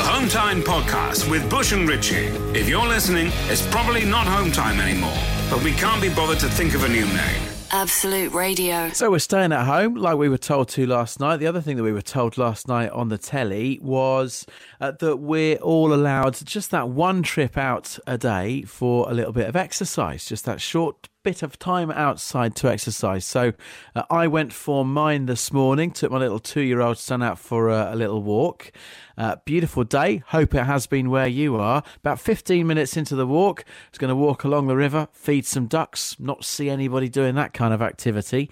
Home 0.06 0.28
Time 0.28 0.62
Podcast 0.62 1.30
with 1.30 1.50
Bush 1.50 1.72
and 1.72 1.88
Richie. 1.88 2.28
If 2.58 2.68
you're 2.68 2.88
listening, 2.88 3.32
it's 3.48 3.66
probably 3.68 4.04
not 4.06 4.28
Home 4.28 4.52
Time 4.52 4.80
anymore, 4.80 5.18
but 5.50 5.64
we 5.64 5.72
can't 5.74 6.02
be 6.02 6.10
bothered 6.10 6.40
to 6.40 6.50
think 6.50 6.74
of 6.74 6.84
a 6.84 6.90
new 6.90 7.06
name. 7.06 7.59
Absolute 7.72 8.34
Radio. 8.34 8.90
So 8.90 9.12
we're 9.12 9.20
staying 9.20 9.52
at 9.52 9.66
home, 9.66 9.96
like 9.96 10.18
we 10.18 10.30
were 10.30 10.38
told 10.38 10.70
to 10.70 10.86
last 10.88 11.20
night. 11.20 11.38
The 11.38 11.48
other 11.48 11.62
thing 11.62 11.78
that 11.78 11.84
we 11.84 11.92
were 11.92 12.02
told 12.02 12.38
last 12.38 12.68
night 12.68 12.90
on 12.92 13.10
the 13.10 13.18
telly 13.18 13.80
was 13.82 14.46
uh, 14.82 14.92
that 15.00 15.18
we're 15.18 15.58
all 15.58 15.94
allowed 15.94 16.34
just 16.46 16.72
that 16.72 16.90
one 16.90 17.22
trip 17.22 17.58
out 17.58 18.00
a 18.08 18.18
day 18.18 18.64
for 18.64 19.10
a 19.10 19.14
little 19.14 19.34
bit 19.34 19.48
of 19.48 19.56
exercise, 19.56 20.26
just 20.26 20.46
that 20.46 20.62
short 20.62 21.10
bit 21.24 21.44
of 21.44 21.60
time 21.60 21.92
outside 21.92 22.56
to 22.56 22.70
exercise. 22.70 23.26
So 23.26 23.54
uh, 23.96 24.04
I 24.10 24.28
went 24.28 24.54
for 24.54 24.86
mine 24.86 25.26
this 25.26 25.52
morning, 25.52 25.92
took 25.92 26.12
my 26.12 26.18
little 26.18 26.40
two 26.40 26.62
year 26.62 26.82
old 26.82 26.98
son 26.98 27.22
out 27.22 27.38
for 27.40 27.70
a, 27.70 27.94
a 27.94 27.96
little 27.96 28.22
walk. 28.24 28.72
Uh, 29.18 29.36
beautiful 29.46 29.84
day. 29.84 30.24
Hope 30.28 30.56
it 30.56 30.64
has 30.64 30.88
been 30.88 31.10
where 31.10 31.28
you 31.28 31.58
are. 31.58 31.84
About 31.98 32.20
15 32.20 32.66
minutes 32.66 32.96
into 32.96 33.16
the 33.16 33.28
walk, 33.28 33.66
I 33.68 33.72
was 33.92 33.98
going 33.98 34.10
to 34.10 34.16
walk 34.16 34.44
along 34.44 34.68
the 34.68 34.78
river, 34.78 35.10
feed 35.12 35.46
some 35.46 35.68
ducks, 35.68 36.16
not 36.20 36.46
see 36.46 36.70
anybody 36.70 37.10
doing 37.10 37.36
that 37.36 37.54
kind 37.54 37.74
of 37.74 37.82
activity. 37.82 38.50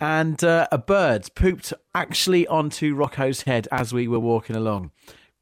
And 0.00 0.42
uh, 0.44 0.68
a 0.70 0.78
bird 0.78 1.28
pooped 1.34 1.72
actually 1.94 2.46
onto 2.46 2.94
Rocco's 2.94 3.42
head 3.42 3.66
as 3.72 3.92
we 3.92 4.06
were 4.06 4.20
walking 4.20 4.54
along. 4.56 4.92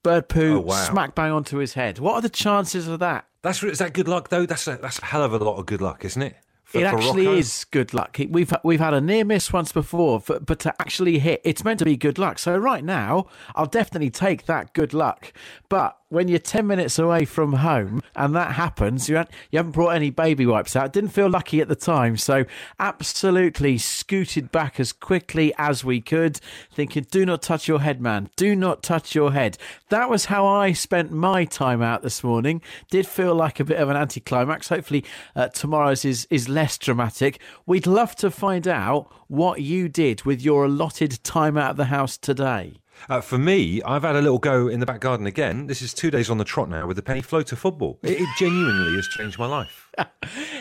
Bird 0.02 0.28
poo 0.28 0.56
Oh, 0.56 0.60
wow. 0.60 0.84
smack 0.84 1.14
bang 1.14 1.30
onto 1.32 1.58
his 1.58 1.74
head. 1.74 1.98
What 1.98 2.14
are 2.14 2.20
the 2.22 2.28
chances 2.28 2.88
of 2.88 2.98
that? 3.00 3.26
That's 3.42 3.62
is 3.62 3.78
that 3.78 3.92
good 3.92 4.08
luck 4.08 4.28
though? 4.28 4.46
That's 4.46 4.66
a, 4.68 4.76
that's 4.76 4.98
a 5.00 5.04
hell 5.04 5.22
of 5.24 5.32
a 5.32 5.38
lot 5.38 5.58
of 5.58 5.66
good 5.66 5.80
luck, 5.80 6.04
isn't 6.04 6.22
it? 6.22 6.36
It 6.74 6.84
actually 6.84 7.26
Rocco? 7.26 7.38
is 7.38 7.64
good 7.70 7.94
luck. 7.94 8.18
We've 8.28 8.52
we've 8.64 8.80
had 8.80 8.94
a 8.94 9.00
near 9.00 9.24
miss 9.24 9.52
once 9.52 9.72
before, 9.72 10.20
for, 10.20 10.40
but 10.40 10.58
to 10.60 10.74
actually 10.80 11.18
hit, 11.18 11.40
it's 11.44 11.64
meant 11.64 11.78
to 11.80 11.84
be 11.84 11.96
good 11.96 12.18
luck. 12.18 12.38
So 12.38 12.56
right 12.56 12.84
now, 12.84 13.26
I'll 13.54 13.66
definitely 13.66 14.10
take 14.10 14.46
that 14.46 14.72
good 14.72 14.94
luck. 14.94 15.32
But 15.68 15.96
when 16.12 16.28
you're 16.28 16.38
ten 16.38 16.66
minutes 16.66 16.98
away 16.98 17.24
from 17.24 17.54
home 17.54 18.02
and 18.14 18.36
that 18.36 18.52
happens, 18.52 19.08
you 19.08 19.16
haven't, 19.16 19.34
you 19.50 19.56
haven't 19.56 19.72
brought 19.72 19.96
any 19.96 20.10
baby 20.10 20.44
wipes 20.44 20.76
out. 20.76 20.92
Didn't 20.92 21.10
feel 21.10 21.30
lucky 21.30 21.62
at 21.62 21.68
the 21.68 21.74
time, 21.74 22.18
so 22.18 22.44
absolutely 22.78 23.78
scooted 23.78 24.52
back 24.52 24.78
as 24.78 24.92
quickly 24.92 25.54
as 25.56 25.86
we 25.86 26.02
could, 26.02 26.38
thinking, 26.70 27.06
"Do 27.10 27.24
not 27.24 27.40
touch 27.40 27.66
your 27.66 27.80
head, 27.80 28.02
man. 28.02 28.28
Do 28.36 28.54
not 28.54 28.82
touch 28.82 29.14
your 29.14 29.32
head." 29.32 29.56
That 29.88 30.10
was 30.10 30.26
how 30.26 30.46
I 30.46 30.72
spent 30.72 31.12
my 31.12 31.46
time 31.46 31.80
out 31.80 32.02
this 32.02 32.22
morning. 32.22 32.60
Did 32.90 33.06
feel 33.06 33.34
like 33.34 33.58
a 33.58 33.64
bit 33.64 33.78
of 33.78 33.88
an 33.88 33.96
anticlimax. 33.96 34.68
Hopefully, 34.68 35.06
uh, 35.34 35.48
tomorrow's 35.48 36.04
is 36.04 36.26
is 36.28 36.46
less 36.46 36.76
dramatic. 36.76 37.40
We'd 37.64 37.86
love 37.86 38.14
to 38.16 38.30
find 38.30 38.68
out 38.68 39.10
what 39.28 39.62
you 39.62 39.88
did 39.88 40.24
with 40.24 40.42
your 40.42 40.66
allotted 40.66 41.24
time 41.24 41.56
out 41.56 41.70
of 41.70 41.76
the 41.78 41.86
house 41.86 42.18
today. 42.18 42.81
Uh, 43.08 43.20
for 43.20 43.38
me, 43.38 43.82
I've 43.82 44.02
had 44.02 44.16
a 44.16 44.22
little 44.22 44.38
go 44.38 44.68
in 44.68 44.80
the 44.80 44.86
back 44.86 45.00
garden 45.00 45.26
again. 45.26 45.66
This 45.66 45.82
is 45.82 45.92
two 45.94 46.10
days 46.10 46.30
on 46.30 46.38
the 46.38 46.44
trot 46.44 46.68
now 46.68 46.86
with 46.86 46.96
the 46.96 47.02
penny 47.02 47.22
floater 47.22 47.56
football. 47.56 47.98
It, 48.02 48.20
it 48.20 48.28
genuinely 48.38 48.94
has 48.96 49.08
changed 49.08 49.38
my 49.38 49.46
life. 49.46 49.90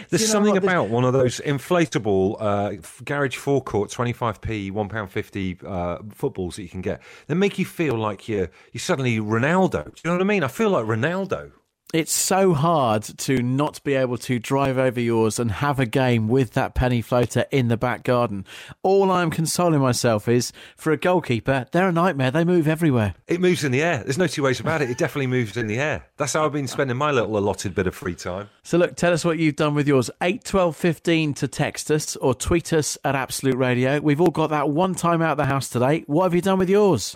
There's 0.10 0.22
you 0.22 0.28
know 0.28 0.32
something 0.32 0.54
what? 0.54 0.64
About 0.64 0.90
one 0.90 1.04
of 1.04 1.14
those 1.14 1.40
inflatable 1.40 2.38
uh, 2.40 2.74
garage 3.06 3.38
forecourt, 3.38 3.90
25p, 3.90 4.72
£1.50 4.72 5.64
uh, 5.64 6.00
footballs 6.14 6.56
that 6.56 6.64
you 6.64 6.70
can 6.70 6.82
get. 6.82 7.02
They 7.28 7.36
make 7.36 7.60
you 7.60 7.66
feel 7.66 7.96
like 7.96 8.28
you're, 8.28 8.50
you're 8.72 8.80
suddenly 8.80 9.20
Ronaldo. 9.20 9.86
Do 9.86 9.92
you 10.04 10.10
know 10.10 10.14
what 10.14 10.22
I 10.22 10.26
mean? 10.26 10.44
I 10.44 10.48
feel 10.48 10.70
like 10.70 10.86
Ronaldo. 10.86 11.52
It's 11.94 12.14
so 12.14 12.54
hard 12.54 13.04
to 13.04 13.44
not 13.44 13.84
be 13.84 13.96
able 13.96 14.18
to 14.20 14.40
drive 14.40 14.78
over 14.78 15.00
yours 15.02 15.40
and 15.40 15.52
have 15.52 15.78
a 15.78 15.86
game 15.86 16.30
with 16.30 16.54
that 16.54 16.74
penny 16.74 17.02
floater 17.02 17.46
in 17.52 17.68
the 17.68 17.76
back 17.76 18.04
garden. 18.04 18.46
All 18.82 19.12
I'm 19.12 19.30
consoling 19.30 19.82
myself 19.82 20.30
is 20.30 20.54
for 20.78 20.94
a 20.94 20.98
goalkeeper, 20.98 21.66
they're 21.72 21.90
a 21.90 21.92
nightmare. 21.92 22.32
They 22.32 22.46
move 22.46 22.66
everywhere. 22.66 23.16
It 23.28 23.42
moves 23.42 23.66
in 23.66 23.74
the 23.74 23.82
air. 23.82 24.04
There's 24.06 24.18
no 24.18 24.28
two 24.28 24.44
ways 24.44 24.62
about 24.62 24.82
it. 24.82 24.90
It 24.90 24.98
definitely 24.98 25.28
moves 25.28 25.58
in 25.58 25.68
the 25.68 25.80
air. 25.80 26.06
That's 26.16 26.32
how 26.32 26.46
I've 26.46 26.54
been 26.54 26.68
spending 26.68 26.96
my 26.96 27.12
little 27.12 27.38
allotted 27.38 27.76
bit 27.76 27.88
of 27.88 27.96
free 27.96 28.16
time. 28.16 28.50
So 28.64 28.78
look, 28.78 28.96
tell 28.96 29.12
us 29.12 29.26
what 29.26 29.38
you've 29.38 29.58
done 29.58 29.76
with 29.76 29.88
yours. 29.88 30.10
8 30.22 30.46
12 30.46 30.78
15 30.78 31.34
to 31.34 31.48
text 31.50 31.92
us 31.92 32.16
or 32.16 32.34
tweet 32.34 32.72
us 32.72 32.98
at 33.04 33.16
Absolute 33.16 33.58
Radio. 33.58 34.00
We've 34.00 34.22
all 34.22 34.32
got 34.32 34.52
that 34.52 34.70
one 34.70 34.96
time 34.96 35.22
out 35.22 35.32
of 35.32 35.38
the 35.38 35.46
house 35.46 35.68
today. 35.68 36.06
What 36.08 36.24
have 36.24 36.36
you 36.36 36.42
done 36.42 36.60
with 36.60 36.70
yours? 36.70 37.14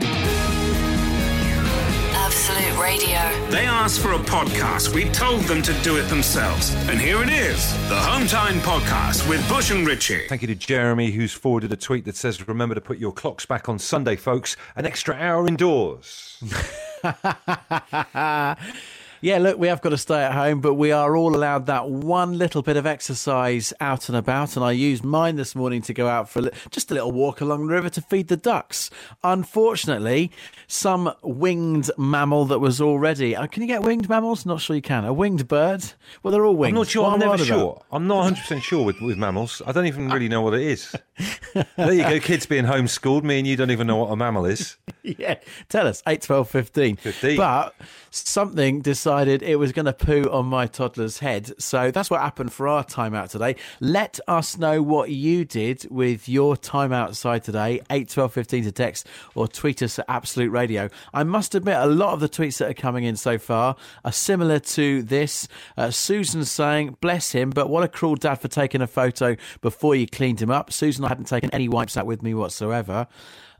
They 3.56 3.68
asked 3.68 4.02
for 4.02 4.12
a 4.12 4.18
podcast. 4.18 4.94
We 4.94 5.06
told 5.12 5.44
them 5.44 5.62
to 5.62 5.74
do 5.76 5.96
it 5.96 6.10
themselves. 6.10 6.76
And 6.90 7.00
here 7.00 7.24
it 7.24 7.30
is 7.30 7.72
the 7.88 7.96
Home 7.96 8.28
Time 8.28 8.56
Podcast 8.56 9.30
with 9.30 9.48
Bush 9.48 9.72
and 9.72 9.88
Richie. 9.88 10.28
Thank 10.28 10.42
you 10.42 10.50
to 10.50 10.56
Jeremy, 10.56 11.12
who's 11.12 11.32
forwarded 11.32 11.72
a 11.72 11.78
tweet 11.78 12.04
that 12.04 12.18
says, 12.18 12.50
Remember 12.50 12.76
to 12.76 12.82
put 12.82 12.98
your 12.98 13.14
clocks 13.14 13.46
back 13.46 13.70
on 13.70 13.80
Sunday, 13.80 14.18
folks. 14.18 14.58
An 14.76 14.86
extra 14.86 15.16
hour 15.16 15.48
indoors. 15.48 16.44
Yeah, 19.26 19.40
look, 19.40 19.58
we 19.58 19.70
have 19.70 19.82
got 19.82 19.90
to 19.90 19.98
stay 19.98 20.22
at 20.22 20.34
home, 20.34 20.62
but 20.62 20.76
we 20.76 20.92
are 20.92 21.18
all 21.18 21.36
allowed 21.36 21.66
that 21.66 21.90
one 21.90 22.38
little 22.38 22.62
bit 22.62 22.78
of 22.78 22.86
exercise 22.86 23.74
out 23.82 24.08
and 24.08 24.16
about. 24.16 24.56
And 24.56 24.64
I 24.64 24.72
used 24.72 25.04
mine 25.04 25.36
this 25.36 25.56
morning 25.56 25.82
to 25.82 25.96
go 25.96 26.08
out 26.08 26.30
for 26.30 26.38
a 26.38 26.42
li- 26.44 26.52
just 26.70 26.92
a 26.92 26.94
little 26.94 27.12
walk 27.12 27.42
along 27.42 27.66
the 27.66 27.74
river 27.74 27.90
to 27.90 28.02
feed 28.02 28.28
the 28.28 28.38
ducks. 28.38 28.92
Unfortunately, 29.24 30.30
some 30.68 31.12
winged 31.24 31.90
mammal 31.98 32.46
that 32.46 32.60
was 32.60 32.80
already. 32.80 33.36
Uh, 33.36 33.48
can 33.48 33.64
you 33.64 33.68
get 33.68 33.82
winged 33.82 34.08
mammals? 34.08 34.46
Not 34.46 34.62
sure 34.62 34.76
you 34.76 34.82
can. 34.84 35.06
A 35.06 35.12
winged 35.12 35.48
bird? 35.48 35.84
Well, 36.22 36.32
they're 36.32 36.46
all 36.46 36.56
winged. 36.56 36.76
I'm 36.76 36.82
not 36.82 36.88
sure. 36.88 37.02
What 37.02 37.14
I'm 37.14 37.20
never 37.20 37.32
on 37.32 37.40
about? 37.40 37.48
sure. 37.48 37.82
I'm 37.92 38.06
not 38.06 38.32
100% 38.32 38.62
sure 38.62 38.86
with, 38.86 39.02
with 39.02 39.18
mammals. 39.18 39.60
I 39.66 39.72
don't 39.72 39.88
even 39.88 40.08
really 40.08 40.30
know 40.30 40.44
what 40.44 40.54
it 40.54 40.62
is. 40.62 40.96
there 41.78 41.94
you 41.94 42.04
go, 42.04 42.20
kids 42.20 42.46
being 42.46 42.66
homeschooled. 42.66 43.24
Me 43.24 43.40
and 43.40 43.48
you 43.48 43.56
don't 43.56 43.72
even 43.72 43.88
know 43.88 43.96
what 43.96 44.12
a 44.12 44.16
mammal 44.16 44.46
is. 44.46 44.78
yeah, 45.02 45.40
tell 45.68 45.88
us. 45.88 46.04
8, 46.06 46.22
12, 46.22 46.48
15. 46.48 46.96
15. 46.98 47.38
But 47.38 47.74
something 48.12 48.82
decided 48.82 49.15
it 49.24 49.58
was 49.58 49.72
going 49.72 49.86
to 49.86 49.94
poo 49.94 50.24
on 50.32 50.46
my 50.46 50.68
toddler's 50.68 51.20
head. 51.20 51.54
So 51.62 51.92
that's 51.92 52.10
what 52.10 52.22
happened 52.22 52.54
for 52.54 52.68
our 52.68 52.84
time 52.84 53.14
out 53.14 53.30
today. 53.30 53.56
Let 53.80 54.20
us 54.28 54.58
know 54.58 54.82
what 54.82 55.10
you 55.10 55.46
did 55.46 55.88
with 55.90 56.28
your 56.30 56.58
time 56.58 56.92
outside 56.92 57.44
today. 57.44 57.82
8, 57.90 58.10
12, 58.10 58.34
15 58.34 58.64
to 58.66 58.72
text 58.72 59.08
or 59.34 59.48
tweet 59.48 59.82
us 59.82 60.00
at 60.00 60.06
Absolute 60.08 60.50
Radio. 60.50 60.90
I 61.14 61.24
must 61.24 61.56
admit, 61.56 61.78
a 61.78 61.86
lot 61.86 62.14
of 62.14 62.20
the 62.20 62.30
tweets 62.30 62.58
that 62.60 62.70
are 62.70 62.74
coming 62.74 63.04
in 63.04 63.16
so 63.16 63.38
far 63.38 63.76
are 64.04 64.12
similar 64.12 64.60
to 64.60 65.04
this. 65.04 65.48
Uh, 65.78 65.92
Susan 65.92 66.46
saying, 66.46 66.98
bless 67.02 67.32
him, 67.32 67.50
but 67.50 67.70
what 67.70 67.84
a 67.84 67.88
cruel 67.88 68.16
dad 68.16 68.36
for 68.36 68.48
taking 68.48 68.82
a 68.82 68.88
photo 68.88 69.36
before 69.62 69.96
you 69.96 70.08
cleaned 70.08 70.42
him 70.42 70.52
up. 70.52 70.72
Susan, 70.72 71.06
I 71.06 71.10
hadn't 71.10 71.26
taken 71.26 71.50
any 71.52 71.68
wipes 71.68 71.98
out 71.98 72.06
with 72.06 72.22
me 72.22 72.34
whatsoever. 72.34 73.08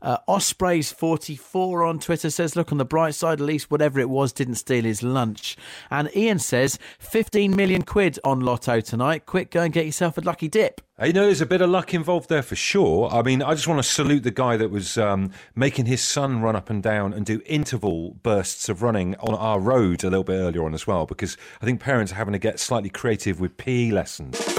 Uh, 0.02 0.18
Ospreys 0.28 0.92
44 0.92 1.84
on 1.84 1.98
Twitter 1.98 2.30
says, 2.30 2.56
look 2.56 2.72
on 2.72 2.78
the 2.78 2.84
bright 2.84 3.14
side, 3.14 3.40
at 3.40 3.46
least 3.46 3.70
whatever 3.70 4.00
it 4.00 4.10
was 4.10 4.32
didn't 4.32 4.56
steal 4.56 4.84
his 4.84 5.02
lunch. 5.02 5.56
And 5.90 6.14
Ian 6.16 6.38
says, 6.38 6.78
15 6.98 7.54
million 7.54 7.82
quid 7.82 8.18
on 8.24 8.40
Lotto 8.40 8.80
tonight. 8.80 9.26
Quick, 9.26 9.50
go 9.50 9.62
and 9.62 9.72
get 9.72 9.86
yourself 9.86 10.18
a 10.18 10.20
lucky 10.20 10.48
dip. 10.48 10.80
You 11.04 11.12
know, 11.12 11.26
there's 11.26 11.42
a 11.42 11.46
bit 11.46 11.60
of 11.60 11.68
luck 11.68 11.92
involved 11.92 12.30
there 12.30 12.42
for 12.42 12.56
sure. 12.56 13.10
I 13.10 13.20
mean, 13.20 13.42
I 13.42 13.52
just 13.54 13.68
want 13.68 13.82
to 13.82 13.88
salute 13.88 14.22
the 14.22 14.30
guy 14.30 14.56
that 14.56 14.70
was 14.70 14.96
um, 14.96 15.30
making 15.54 15.84
his 15.84 16.02
son 16.02 16.40
run 16.40 16.56
up 16.56 16.70
and 16.70 16.82
down 16.82 17.12
and 17.12 17.26
do 17.26 17.42
interval 17.44 18.12
bursts 18.22 18.70
of 18.70 18.82
running 18.82 19.14
on 19.16 19.34
our 19.34 19.60
road 19.60 20.04
a 20.04 20.08
little 20.08 20.24
bit 20.24 20.36
earlier 20.36 20.64
on 20.64 20.72
as 20.72 20.86
well, 20.86 21.04
because 21.04 21.36
I 21.60 21.66
think 21.66 21.80
parents 21.80 22.12
are 22.12 22.16
having 22.16 22.32
to 22.32 22.38
get 22.38 22.58
slightly 22.58 22.88
creative 22.88 23.40
with 23.40 23.58
PE 23.58 23.90
lessons. 23.90 24.55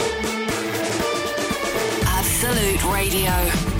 Absolute 2.47 2.93
Radio. 2.93 3.31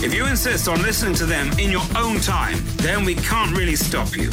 If 0.05 0.13
you 0.13 0.25
insist 0.25 0.67
on 0.67 0.81
listening 0.81 1.15
to 1.15 1.25
them 1.25 1.49
in 1.57 1.71
your 1.71 1.85
own 1.95 2.19
time, 2.19 2.57
then 2.75 3.05
we 3.05 3.15
can't 3.15 3.55
really 3.55 3.77
stop 3.77 4.17
you. 4.17 4.29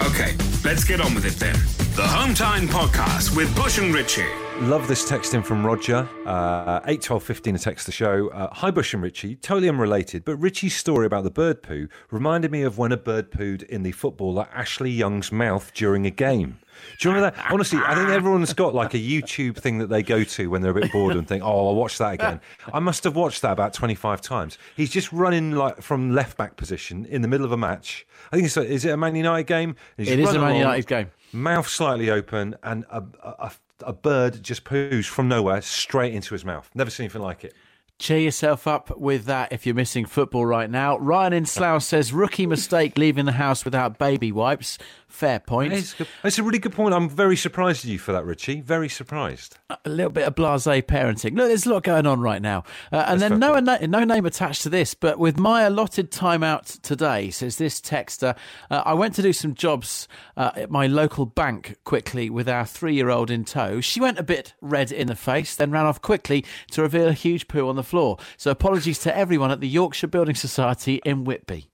Okay, 0.00 0.34
let's 0.64 0.82
get 0.82 1.00
on 1.00 1.14
with 1.14 1.24
it 1.24 1.34
then. 1.34 1.54
The 1.94 2.04
Home 2.04 2.34
Time 2.34 2.66
Podcast 2.66 3.36
with 3.36 3.54
Bush 3.54 3.78
and 3.78 3.94
Richie. 3.94 4.26
Love 4.58 4.88
this 4.88 5.08
text 5.08 5.34
in 5.34 5.42
from 5.44 5.64
Roger. 5.64 6.08
Uh, 6.26 6.80
8 6.86 7.00
12 7.00 7.22
15 7.22 7.54
to 7.54 7.62
text 7.62 7.86
the 7.86 7.92
show. 7.92 8.28
Uh, 8.30 8.52
Hi, 8.54 8.72
Bush 8.72 8.92
and 8.92 9.04
Richie. 9.04 9.36
Totally 9.36 9.68
unrelated, 9.68 10.24
but 10.24 10.34
Richie's 10.34 10.74
story 10.74 11.06
about 11.06 11.22
the 11.22 11.30
bird 11.30 11.62
poo 11.62 11.86
reminded 12.10 12.50
me 12.50 12.62
of 12.62 12.78
when 12.78 12.90
a 12.90 12.96
bird 12.96 13.30
pooed 13.30 13.62
in 13.62 13.84
the 13.84 13.92
footballer 13.92 14.48
Ashley 14.52 14.90
Young's 14.90 15.30
mouth 15.30 15.72
during 15.74 16.06
a 16.06 16.10
game. 16.10 16.58
Do 16.98 17.08
you 17.08 17.14
remember 17.14 17.36
that? 17.36 17.52
Honestly, 17.52 17.78
I 17.84 17.94
think 17.94 18.08
everyone's 18.10 18.52
got 18.52 18.74
like 18.74 18.94
a 18.94 18.98
YouTube 18.98 19.56
thing 19.56 19.78
that 19.78 19.88
they 19.88 20.02
go 20.02 20.24
to 20.24 20.50
when 20.50 20.62
they're 20.62 20.76
a 20.76 20.80
bit 20.80 20.92
bored 20.92 21.16
and 21.16 21.26
think, 21.26 21.42
oh, 21.42 21.68
I'll 21.68 21.74
watch 21.74 21.98
that 21.98 22.14
again. 22.14 22.40
I 22.72 22.78
must 22.78 23.04
have 23.04 23.16
watched 23.16 23.42
that 23.42 23.52
about 23.52 23.72
25 23.72 24.20
times. 24.20 24.58
He's 24.76 24.90
just 24.90 25.12
running 25.12 25.52
like 25.52 25.82
from 25.82 26.14
left 26.14 26.36
back 26.36 26.56
position 26.56 27.04
in 27.06 27.22
the 27.22 27.28
middle 27.28 27.44
of 27.44 27.52
a 27.52 27.56
match. 27.56 28.06
I 28.32 28.36
think 28.36 28.46
it's 28.46 28.56
a, 28.56 28.64
is 28.64 28.84
it 28.84 28.90
a 28.90 28.96
Man 28.96 29.14
United 29.14 29.46
game? 29.46 29.76
It 29.98 30.08
is 30.08 30.30
a 30.30 30.38
Man 30.38 30.50
along, 30.50 30.56
United 30.56 30.86
game. 30.86 31.10
Mouth 31.32 31.68
slightly 31.68 32.10
open 32.10 32.56
and 32.62 32.84
a, 32.90 33.02
a, 33.22 33.30
a, 33.38 33.52
a 33.80 33.92
bird 33.92 34.42
just 34.42 34.64
poos 34.64 35.06
from 35.06 35.28
nowhere 35.28 35.60
straight 35.62 36.14
into 36.14 36.34
his 36.34 36.44
mouth. 36.44 36.70
Never 36.74 36.90
seen 36.90 37.04
anything 37.04 37.22
like 37.22 37.44
it. 37.44 37.54
Cheer 37.98 38.18
yourself 38.18 38.66
up 38.66 38.98
with 38.98 39.24
that 39.24 39.52
if 39.52 39.64
you're 39.64 39.74
missing 39.74 40.04
football 40.04 40.44
right 40.44 40.68
now. 40.68 40.98
Ryan 40.98 41.32
in 41.32 41.46
Slough 41.46 41.82
says, 41.82 42.12
rookie 42.12 42.46
mistake 42.46 42.98
leaving 42.98 43.24
the 43.24 43.32
house 43.32 43.64
without 43.64 43.98
baby 43.98 44.30
wipes. 44.30 44.76
Fair 45.08 45.38
point. 45.38 45.72
It's, 45.72 45.94
it's 46.22 46.38
a 46.38 46.42
really 46.42 46.58
good 46.58 46.74
point. 46.74 46.92
I'm 46.92 47.08
very 47.08 47.36
surprised 47.36 47.86
at 47.86 47.90
you 47.90 47.98
for 47.98 48.12
that, 48.12 48.26
Richie. 48.26 48.60
Very 48.60 48.90
surprised. 48.90 49.56
a 49.70 49.88
little 49.88 50.12
bit 50.12 50.26
of 50.26 50.34
blasé 50.34 50.82
parenting. 50.82 51.36
Look, 51.36 51.48
there's 51.48 51.64
a 51.64 51.72
lot 51.72 51.84
going 51.84 52.06
on 52.06 52.20
right 52.20 52.42
now. 52.42 52.64
Uh, 52.92 53.04
and 53.08 53.20
then 53.20 53.38
no, 53.38 53.58
na- 53.60 53.78
no 53.80 54.04
name 54.04 54.26
attached 54.26 54.62
to 54.64 54.68
this, 54.68 54.92
but 54.92 55.18
with 55.18 55.38
my 55.38 55.62
allotted 55.62 56.10
time 56.10 56.42
out 56.42 56.66
today, 56.66 57.30
says 57.30 57.56
this 57.56 57.80
texter, 57.80 58.36
uh, 58.70 58.82
I 58.84 58.92
went 58.92 59.14
to 59.14 59.22
do 59.22 59.32
some 59.32 59.54
jobs 59.54 60.06
uh, 60.36 60.50
at 60.54 60.70
my 60.70 60.86
local 60.86 61.24
bank 61.24 61.78
quickly 61.84 62.28
with 62.28 62.46
our 62.46 62.66
three 62.66 62.94
year 62.94 63.08
old 63.08 63.30
in 63.30 63.46
tow. 63.46 63.80
She 63.80 64.00
went 64.00 64.18
a 64.18 64.22
bit 64.22 64.52
red 64.60 64.92
in 64.92 65.06
the 65.06 65.16
face, 65.16 65.56
then 65.56 65.70
ran 65.70 65.86
off 65.86 66.02
quickly 66.02 66.44
to 66.72 66.82
reveal 66.82 67.08
a 67.08 67.14
huge 67.14 67.48
poo 67.48 67.68
on 67.68 67.76
the 67.76 67.85
floor. 67.86 68.18
So 68.36 68.50
apologies 68.50 68.98
to 69.00 69.16
everyone 69.16 69.50
at 69.50 69.60
the 69.60 69.68
Yorkshire 69.68 70.08
Building 70.08 70.34
Society 70.34 71.00
in 71.04 71.24
Whitby. 71.24 71.70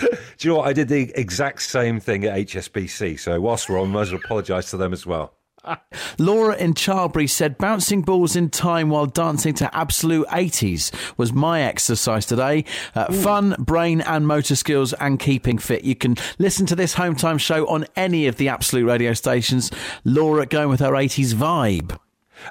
Do 0.00 0.08
you 0.40 0.50
know 0.50 0.58
what? 0.58 0.68
I 0.68 0.72
did 0.72 0.88
the 0.88 1.12
exact 1.14 1.62
same 1.62 2.00
thing 2.00 2.24
at 2.24 2.36
HSBC. 2.36 3.18
So 3.18 3.40
whilst 3.40 3.68
we're 3.68 3.80
on, 3.80 3.88
I 3.88 3.92
might 3.92 4.02
as 4.02 4.12
well 4.12 4.20
apologise 4.24 4.70
to 4.70 4.76
them 4.76 4.92
as 4.92 5.04
well. 5.04 5.34
Laura 6.18 6.56
in 6.56 6.74
Charlbury 6.74 7.28
said, 7.28 7.58
bouncing 7.58 8.02
balls 8.02 8.36
in 8.36 8.50
time 8.50 8.88
while 8.88 9.06
dancing 9.06 9.54
to 9.54 9.76
absolute 9.76 10.26
80s 10.28 10.92
was 11.18 11.32
my 11.32 11.62
exercise 11.62 12.26
today. 12.26 12.64
Uh, 12.94 13.12
fun, 13.12 13.56
brain 13.58 14.00
and 14.00 14.26
motor 14.26 14.56
skills 14.56 14.92
and 14.94 15.18
keeping 15.18 15.58
fit. 15.58 15.84
You 15.84 15.94
can 15.94 16.16
listen 16.38 16.66
to 16.66 16.76
this 16.76 16.94
home 16.94 17.14
time 17.14 17.38
show 17.38 17.66
on 17.66 17.86
any 17.96 18.26
of 18.26 18.36
the 18.36 18.48
absolute 18.48 18.86
radio 18.86 19.12
stations. 19.12 19.70
Laura 20.04 20.46
going 20.46 20.68
with 20.68 20.80
her 20.80 20.92
80s 20.92 21.34
vibe. 21.34 21.98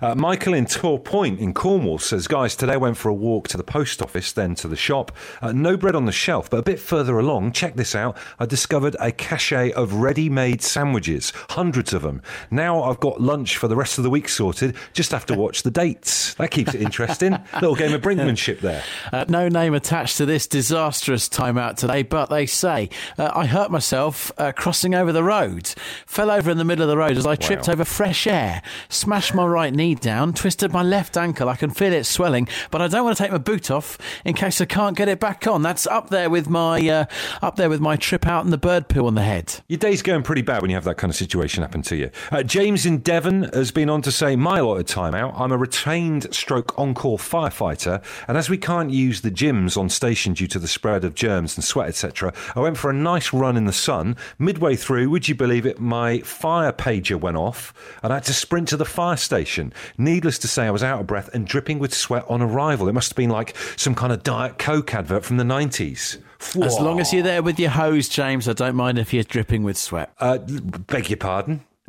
Uh, 0.01 0.15
Michael 0.15 0.53
in 0.53 0.65
Torpoint 0.65 1.39
in 1.39 1.53
Cornwall 1.53 1.99
says, 1.99 2.27
Guys, 2.27 2.55
today 2.55 2.73
I 2.73 2.77
went 2.77 2.97
for 2.97 3.09
a 3.09 3.13
walk 3.13 3.47
to 3.49 3.57
the 3.57 3.63
post 3.63 4.01
office, 4.01 4.31
then 4.31 4.55
to 4.55 4.67
the 4.67 4.75
shop. 4.75 5.11
Uh, 5.41 5.51
no 5.51 5.75
bread 5.77 5.95
on 5.95 6.05
the 6.05 6.11
shelf, 6.11 6.49
but 6.49 6.57
a 6.57 6.63
bit 6.63 6.79
further 6.79 7.19
along, 7.19 7.51
check 7.51 7.75
this 7.75 7.95
out. 7.95 8.17
I 8.39 8.45
discovered 8.45 8.95
a 8.99 9.11
cache 9.11 9.51
of 9.73 9.93
ready 9.95 10.29
made 10.29 10.61
sandwiches, 10.61 11.31
hundreds 11.49 11.93
of 11.93 12.01
them. 12.01 12.21
Now 12.51 12.83
I've 12.83 12.99
got 12.99 13.19
lunch 13.21 13.57
for 13.57 13.67
the 13.67 13.75
rest 13.75 13.97
of 13.97 14.03
the 14.03 14.09
week 14.09 14.29
sorted, 14.29 14.75
just 14.93 15.11
have 15.11 15.25
to 15.27 15.33
watch 15.35 15.63
the 15.63 15.71
dates. 15.71 16.33
That 16.35 16.51
keeps 16.51 16.73
it 16.73 16.81
interesting. 16.81 17.37
Little 17.55 17.75
game 17.75 17.93
of 17.93 18.01
brinkmanship 18.01 18.59
there. 18.59 18.83
Uh, 19.11 19.25
no 19.27 19.49
name 19.49 19.73
attached 19.73 20.17
to 20.17 20.25
this 20.25 20.47
disastrous 20.47 21.27
timeout 21.27 21.75
today, 21.77 22.03
but 22.03 22.29
they 22.29 22.45
say 22.45 22.89
uh, 23.17 23.31
I 23.33 23.45
hurt 23.45 23.71
myself 23.71 24.31
uh, 24.37 24.51
crossing 24.51 24.93
over 24.95 25.11
the 25.11 25.23
road. 25.23 25.67
Fell 26.05 26.31
over 26.31 26.49
in 26.51 26.57
the 26.57 26.63
middle 26.65 26.83
of 26.83 26.89
the 26.89 26.97
road 26.97 27.17
as 27.17 27.25
I 27.25 27.35
tripped 27.35 27.67
Wow. 27.67 27.73
over 27.73 27.85
fresh 27.85 28.27
air, 28.27 28.61
smashed 28.89 29.33
my 29.33 29.45
right 29.45 29.73
knee 29.79 29.95
down, 29.95 30.33
twisted 30.33 30.73
my 30.73 30.83
left 30.83 31.15
ankle. 31.15 31.47
I 31.47 31.55
can 31.55 31.69
feel 31.69 31.93
it 31.93 32.03
swelling, 32.03 32.49
but 32.69 32.81
I 32.81 32.89
don't 32.89 33.05
want 33.05 33.15
to 33.15 33.23
take 33.23 33.31
my 33.31 33.37
boot 33.37 33.71
off 33.71 33.97
in 34.25 34.33
case 34.33 34.59
I 34.59 34.65
can't 34.65 34.97
get 34.97 35.07
it 35.07 35.21
back 35.21 35.47
on. 35.47 35.61
That's 35.61 35.87
up 35.87 36.09
there 36.09 36.29
with 36.29 36.49
my 36.49 36.85
uh, 36.89 37.05
up 37.41 37.55
there 37.55 37.69
with 37.69 37.79
my 37.79 37.95
trip 37.95 38.27
out 38.27 38.43
and 38.43 38.51
the 38.51 38.57
bird 38.57 38.89
poo 38.89 39.07
on 39.07 39.15
the 39.15 39.21
head. 39.21 39.61
Your 39.69 39.77
day's 39.77 40.01
going 40.01 40.23
pretty 40.23 40.41
bad 40.41 40.61
when 40.61 40.69
you 40.69 40.75
have 40.75 40.83
that 40.83 40.97
kind 40.97 41.09
of 41.09 41.15
situation 41.15 41.63
happen 41.63 41.81
to 41.83 41.95
you. 41.95 42.11
Uh, 42.29 42.43
James 42.43 42.85
in 42.85 42.97
Devon 42.97 43.43
has 43.53 43.71
been 43.71 43.89
on 43.89 44.01
to 44.01 44.11
say, 44.11 44.35
My 44.35 44.59
lot 44.59 44.75
of 44.75 44.85
time 44.85 45.15
out. 45.15 45.33
I'm 45.37 45.53
a 45.53 45.57
retained 45.57 46.33
stroke 46.35 46.77
on 46.77 46.93
call 46.93 47.17
firefighter, 47.17 48.03
and 48.27 48.37
as 48.37 48.49
we 48.49 48.57
can't 48.57 48.91
use 48.91 49.21
the 49.21 49.31
gyms 49.31 49.77
on 49.77 49.87
station 49.87 50.33
due 50.33 50.47
to 50.47 50.59
the 50.59 50.67
spread 50.67 51.05
of 51.05 51.15
germs 51.15 51.55
and 51.55 51.63
sweat, 51.63 51.87
etc., 51.87 52.33
I 52.53 52.59
went 52.59 52.77
for 52.77 52.89
a 52.89 52.93
nice 52.93 53.31
run 53.31 53.55
in 53.55 53.63
the 53.63 53.71
sun. 53.71 54.17
Midway 54.37 54.75
through, 54.75 55.09
would 55.09 55.29
you 55.29 55.35
believe 55.35 55.65
it, 55.65 55.79
my 55.79 56.19
fire 56.19 56.73
pager 56.73 57.17
went 57.17 57.37
off, 57.37 57.73
and 58.03 58.11
I 58.11 58.17
had 58.17 58.25
to 58.25 58.33
sprint 58.33 58.67
to 58.67 58.77
the 58.77 58.83
fire 58.83 59.15
station. 59.15 59.68
Needless 59.97 60.37
to 60.39 60.47
say, 60.47 60.65
I 60.65 60.71
was 60.71 60.83
out 60.83 61.01
of 61.01 61.07
breath 61.07 61.29
and 61.33 61.47
dripping 61.47 61.79
with 61.79 61.93
sweat 61.93 62.25
on 62.27 62.41
arrival. 62.41 62.87
It 62.87 62.93
must 62.93 63.11
have 63.11 63.17
been 63.17 63.29
like 63.29 63.55
some 63.75 63.95
kind 63.95 64.11
of 64.13 64.23
Diet 64.23 64.57
Coke 64.57 64.93
advert 64.93 65.23
from 65.25 65.37
the 65.37 65.43
90s. 65.43 66.17
As 66.63 66.79
long 66.79 66.99
as 66.99 67.11
you're 67.11 67.23
there 67.23 67.43
with 67.43 67.59
your 67.59 67.69
hose, 67.71 68.07
James, 68.07 68.47
I 68.47 68.53
don't 68.53 68.75
mind 68.75 68.97
if 68.97 69.13
you're 69.13 69.23
dripping 69.23 69.63
with 69.63 69.77
sweat. 69.77 70.13
Uh, 70.19 70.37
beg 70.37 71.09
your 71.09 71.17
pardon. 71.17 71.61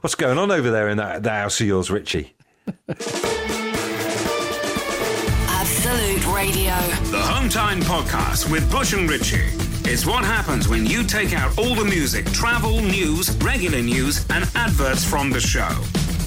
What's 0.00 0.14
going 0.16 0.38
on 0.38 0.50
over 0.50 0.70
there 0.70 0.88
in 0.88 0.96
that, 0.98 1.22
that 1.22 1.42
house 1.42 1.60
of 1.60 1.66
yours, 1.66 1.90
Richie? 1.90 2.34
Absolute 5.48 6.26
Radio. 6.34 6.74
The 7.10 7.20
Home 7.22 7.48
Time 7.48 7.80
Podcast 7.80 8.50
with 8.50 8.70
Bush 8.70 8.92
and 8.92 9.08
Richie. 9.08 9.65
It's 9.88 10.04
what 10.04 10.24
happens 10.24 10.66
when 10.66 10.84
you 10.84 11.04
take 11.04 11.32
out 11.32 11.56
all 11.56 11.76
the 11.76 11.84
music, 11.84 12.26
travel, 12.32 12.82
news, 12.82 13.30
regular 13.36 13.80
news, 13.80 14.26
and 14.30 14.44
adverts 14.56 15.04
from 15.04 15.30
the 15.30 15.38
show. 15.38 15.70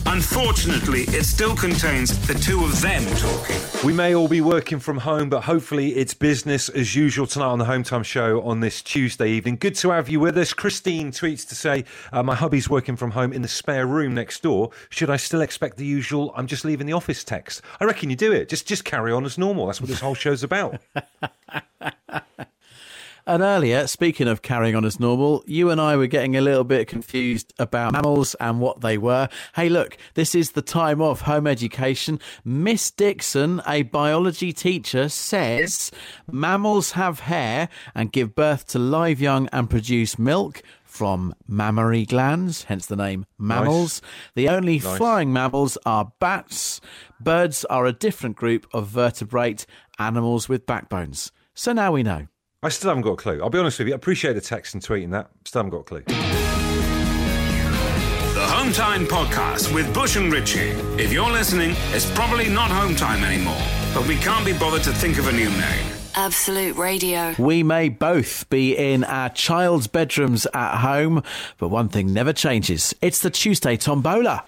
Unfortunately, 0.05 1.01
it 1.09 1.25
still 1.25 1.57
contains 1.57 2.17
the 2.25 2.35
two 2.35 2.63
of 2.63 2.79
them 2.79 3.05
talking. 3.17 3.57
We 3.85 3.91
may 3.91 4.15
all 4.15 4.29
be 4.29 4.39
working 4.39 4.79
from 4.79 4.97
home, 4.99 5.29
but 5.29 5.41
hopefully 5.41 5.89
it's 5.89 6.13
business 6.13 6.69
as 6.69 6.95
usual 6.95 7.27
tonight 7.27 7.47
on 7.47 7.59
the 7.59 7.65
Home 7.65 7.83
Time 7.83 8.01
Show 8.03 8.41
on 8.43 8.61
this 8.61 8.81
Tuesday 8.81 9.29
evening. 9.29 9.57
Good 9.57 9.75
to 9.75 9.91
have 9.91 10.07
you 10.07 10.21
with 10.21 10.37
us. 10.37 10.53
Christine 10.53 11.11
tweets 11.11 11.45
to 11.49 11.53
say, 11.53 11.83
uh, 12.13 12.23
My 12.23 12.35
hubby's 12.35 12.69
working 12.69 12.95
from 12.95 13.11
home 13.11 13.33
in 13.33 13.41
the 13.41 13.49
spare 13.49 13.85
room 13.85 14.15
next 14.15 14.41
door. 14.41 14.71
Should 14.89 15.09
I 15.09 15.17
still 15.17 15.41
expect 15.41 15.75
the 15.75 15.85
usual, 15.85 16.33
I'm 16.35 16.47
just 16.47 16.63
leaving 16.63 16.87
the 16.87 16.93
office 16.93 17.25
text? 17.25 17.61
I 17.81 17.83
reckon 17.83 18.09
you 18.09 18.15
do 18.15 18.31
it. 18.31 18.47
Just, 18.47 18.67
just 18.67 18.85
carry 18.85 19.11
on 19.11 19.25
as 19.25 19.37
normal. 19.37 19.67
That's 19.67 19.81
what 19.81 19.89
this 19.89 19.99
whole 19.99 20.15
show's 20.15 20.43
about. 20.43 20.79
And 23.25 23.43
earlier, 23.43 23.87
speaking 23.87 24.27
of 24.27 24.41
carrying 24.41 24.75
on 24.75 24.85
as 24.85 24.99
normal, 24.99 25.43
you 25.45 25.69
and 25.69 25.79
I 25.79 25.95
were 25.95 26.07
getting 26.07 26.35
a 26.35 26.41
little 26.41 26.63
bit 26.63 26.87
confused 26.87 27.53
about 27.59 27.93
mammals 27.93 28.35
and 28.35 28.59
what 28.59 28.81
they 28.81 28.97
were. 28.97 29.29
Hey, 29.55 29.69
look, 29.69 29.97
this 30.15 30.33
is 30.33 30.51
the 30.51 30.61
time 30.61 31.01
of 31.01 31.21
home 31.21 31.45
education. 31.45 32.19
Miss 32.43 32.91
Dixon, 32.91 33.61
a 33.67 33.83
biology 33.83 34.51
teacher, 34.51 35.09
says 35.09 35.91
mammals 36.31 36.91
have 36.91 37.21
hair 37.21 37.69
and 37.93 38.11
give 38.11 38.35
birth 38.35 38.67
to 38.67 38.79
live 38.79 39.21
young 39.21 39.47
and 39.51 39.69
produce 39.69 40.17
milk 40.17 40.61
from 40.83 41.35
mammary 41.47 42.05
glands, 42.05 42.63
hence 42.63 42.87
the 42.87 42.95
name 42.95 43.25
mammals. 43.37 44.01
The 44.33 44.49
only 44.49 44.79
flying 44.79 45.31
mammals 45.31 45.77
are 45.85 46.11
bats. 46.19 46.81
Birds 47.19 47.63
are 47.65 47.85
a 47.85 47.93
different 47.93 48.35
group 48.35 48.65
of 48.73 48.87
vertebrate 48.87 49.65
animals 49.99 50.49
with 50.49 50.65
backbones. 50.65 51.31
So 51.53 51.73
now 51.73 51.91
we 51.91 52.01
know. 52.01 52.27
I 52.61 52.67
still 52.67 52.89
haven't 52.89 53.03
got 53.03 53.11
a 53.11 53.15
clue. 53.15 53.41
I'll 53.41 53.49
be 53.49 53.57
honest 53.57 53.79
with 53.79 53.87
you. 53.87 53.93
I 53.93 53.95
appreciate 53.95 54.33
the 54.33 54.41
text 54.41 54.73
and 54.73 54.83
tweeting 54.83 55.11
that. 55.11 55.29
Still 55.45 55.59
haven't 55.59 55.71
got 55.71 55.79
a 55.79 55.83
clue. 55.83 56.03
The 58.33 58.45
Home 58.47 58.73
Time 58.73 59.05
Podcast 59.05 59.73
with 59.73 59.93
Bush 59.93 60.17
and 60.17 60.29
Richie. 60.31 60.71
If 61.01 61.13
you're 61.13 61.31
listening, 61.31 61.73
it's 61.91 62.11
probably 62.11 62.49
not 62.49 62.69
Home 62.69 62.97
Time 62.97 63.23
anymore, 63.23 63.61
but 63.93 64.05
we 64.05 64.17
can't 64.17 64.45
be 64.45 64.51
bothered 64.51 64.83
to 64.83 64.91
think 64.91 65.17
of 65.17 65.27
a 65.27 65.31
new 65.31 65.49
name. 65.49 65.85
Absolute 66.15 66.75
Radio. 66.75 67.33
We 67.39 67.63
may 67.63 67.87
both 67.87 68.49
be 68.49 68.75
in 68.75 69.05
our 69.05 69.29
child's 69.29 69.87
bedrooms 69.87 70.45
at 70.53 70.79
home, 70.79 71.23
but 71.59 71.69
one 71.69 71.87
thing 71.87 72.11
never 72.11 72.33
changes. 72.33 72.93
It's 73.01 73.21
the 73.21 73.29
Tuesday 73.29 73.77
Tombola. 73.77 74.43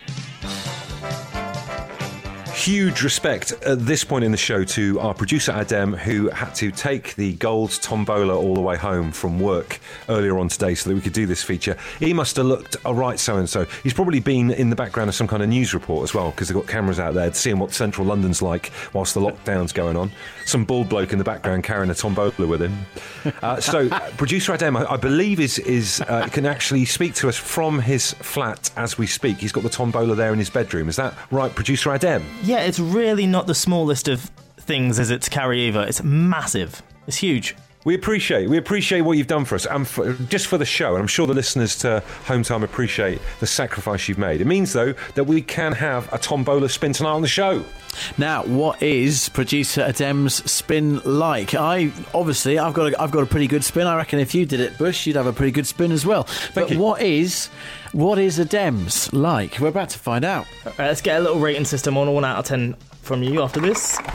Huge 2.62 3.02
respect 3.02 3.54
at 3.63 3.80
this 3.88 4.04
point 4.04 4.24
in 4.24 4.32
the 4.32 4.38
show 4.38 4.63
to 4.63 5.00
our 5.00 5.15
producer 5.15 5.52
Adem, 5.52 5.97
who 5.97 6.30
had 6.30 6.54
to 6.54 6.69
take 6.69 7.15
the 7.15 7.34
gold 7.34 7.71
tombola 7.71 8.38
all 8.38 8.54
the 8.54 8.62
way 8.62 8.78
home 8.78 9.12
from 9.12 9.39
work 9.39 9.80
earlier 10.10 10.38
on 10.38 10.47
today 10.47 10.76
so 10.76 10.88
that 10.88 10.95
we 10.95 11.02
could 11.02 11.12
do 11.12 11.26
this 11.26 11.41
feature. 11.41 11.76
He 11.97 12.13
must 12.13 12.36
have 12.36 12.45
looked 12.45 12.78
all 12.86 12.93
right, 12.93 13.19
so 13.19 13.38
and 13.38 13.50
so. 13.50 13.65
He's 13.82 13.95
probably 13.95 14.19
been 14.19 14.52
in 14.52 14.69
the 14.69 14.76
background 14.76 15.10
of 15.10 15.15
some 15.15 15.28
kind 15.28 15.41
of 15.41 15.50
news 15.50 15.74
report 15.74 16.04
as 16.04 16.13
well 16.13 16.30
because 16.30 16.50
they've 16.50 16.56
got 16.56 16.67
cameras 16.67 17.00
out 17.00 17.15
there 17.15 17.34
seeing 17.34 17.58
what 17.58 17.74
central 17.74 18.06
London's 18.06 18.43
like 18.43 18.71
whilst 18.93 19.15
the 19.15 19.21
lockdown's 19.21 19.74
going 19.74 19.97
on. 19.97 20.12
Some 20.45 20.63
bald 20.63 20.88
bloke 20.88 21.13
in 21.13 21.17
the 21.17 21.24
background 21.24 21.63
carrying 21.63 21.89
a 21.89 21.95
tombola 21.95 22.45
with 22.45 22.62
him. 22.62 22.78
Uh, 23.41 23.60
so, 23.60 23.89
producer 24.17 24.54
Adem, 24.54 24.80
I, 24.80 24.93
I, 24.93 24.97
believe, 24.97 25.39
is 25.39 25.58
is 25.60 26.00
uh, 26.02 26.28
can 26.28 26.45
actually 26.45 26.86
speak 26.86 27.15
to 27.15 27.30
us 27.30 27.38
from 27.38 27.80
his 27.80 28.13
flat 28.13 28.69
as 28.78 29.00
we 29.00 29.08
speak. 29.08 29.38
He's 29.38 29.52
got 29.52 29.63
the 29.63 29.69
tombola 29.69 30.13
there 30.13 30.32
in 30.32 30.38
his 30.38 30.52
bedroom. 30.52 30.89
Is 30.89 30.97
that 30.97 31.15
right, 31.32 31.54
producer 31.56 31.89
Adem? 31.89 32.21
Yeah, 32.43 32.50
it's 32.59 32.79
really 32.79 33.25
not 33.25 33.47
the 33.47 33.55
smallest 33.55 34.07
of 34.07 34.31
things 34.57 34.99
as 34.99 35.09
it's 35.09 35.29
carry 35.29 35.67
over. 35.67 35.83
It's 35.83 36.03
massive. 36.03 36.81
It's 37.07 37.17
huge. 37.17 37.55
We 37.83 37.95
appreciate 37.95 38.47
we 38.47 38.57
appreciate 38.57 39.01
what 39.01 39.17
you've 39.17 39.25
done 39.25 39.43
for 39.43 39.55
us 39.55 39.65
and 39.65 39.87
for, 39.87 40.13
just 40.13 40.45
for 40.45 40.59
the 40.59 40.65
show. 40.65 40.89
And 40.93 40.99
I'm 41.01 41.07
sure 41.07 41.25
the 41.25 41.33
listeners 41.33 41.75
to 41.77 42.03
Home 42.25 42.43
Time 42.43 42.63
appreciate 42.63 43.19
the 43.39 43.47
sacrifice 43.47 44.07
you've 44.07 44.19
made. 44.19 44.39
It 44.39 44.45
means 44.45 44.71
though 44.71 44.93
that 45.15 45.23
we 45.23 45.41
can 45.41 45.71
have 45.71 46.11
a 46.13 46.19
tombola 46.19 46.69
spin 46.69 46.93
tonight 46.93 47.09
on 47.09 47.23
the 47.23 47.27
show. 47.27 47.65
Now, 48.19 48.43
what 48.43 48.83
is 48.83 49.29
producer 49.29 49.81
Adem's 49.81 50.49
spin 50.49 50.99
like? 51.05 51.55
I 51.55 51.91
obviously 52.13 52.59
I've 52.59 52.75
got 52.75 52.93
a, 52.93 53.01
I've 53.01 53.11
got 53.11 53.23
a 53.23 53.25
pretty 53.25 53.47
good 53.47 53.63
spin. 53.63 53.87
I 53.87 53.95
reckon 53.95 54.19
if 54.19 54.35
you 54.35 54.45
did 54.45 54.59
it, 54.59 54.77
Bush, 54.77 55.07
you'd 55.07 55.15
have 55.15 55.25
a 55.25 55.33
pretty 55.33 55.51
good 55.51 55.65
spin 55.65 55.91
as 55.91 56.05
well. 56.05 56.23
Thank 56.23 56.53
but 56.53 56.71
you. 56.71 56.79
what 56.79 57.01
is 57.01 57.49
what 57.93 58.19
is 58.19 58.39
Adem's 58.39 59.12
like? 59.13 59.60
We're 59.60 59.67
about 59.67 59.89
to 59.89 59.99
find 59.99 60.23
out. 60.25 60.47
All 60.65 60.73
right, 60.77 60.88
let's 60.88 61.01
get 61.01 61.19
a 61.19 61.23
little 61.23 61.39
rating 61.39 61.65
system 61.65 61.97
on 61.97 62.08
a 62.08 62.12
one 62.12 62.25
out 62.25 62.39
of 62.39 62.45
ten 62.45 62.75
from 63.01 63.23
you 63.23 63.41
after 63.41 63.60
this. 63.60 63.99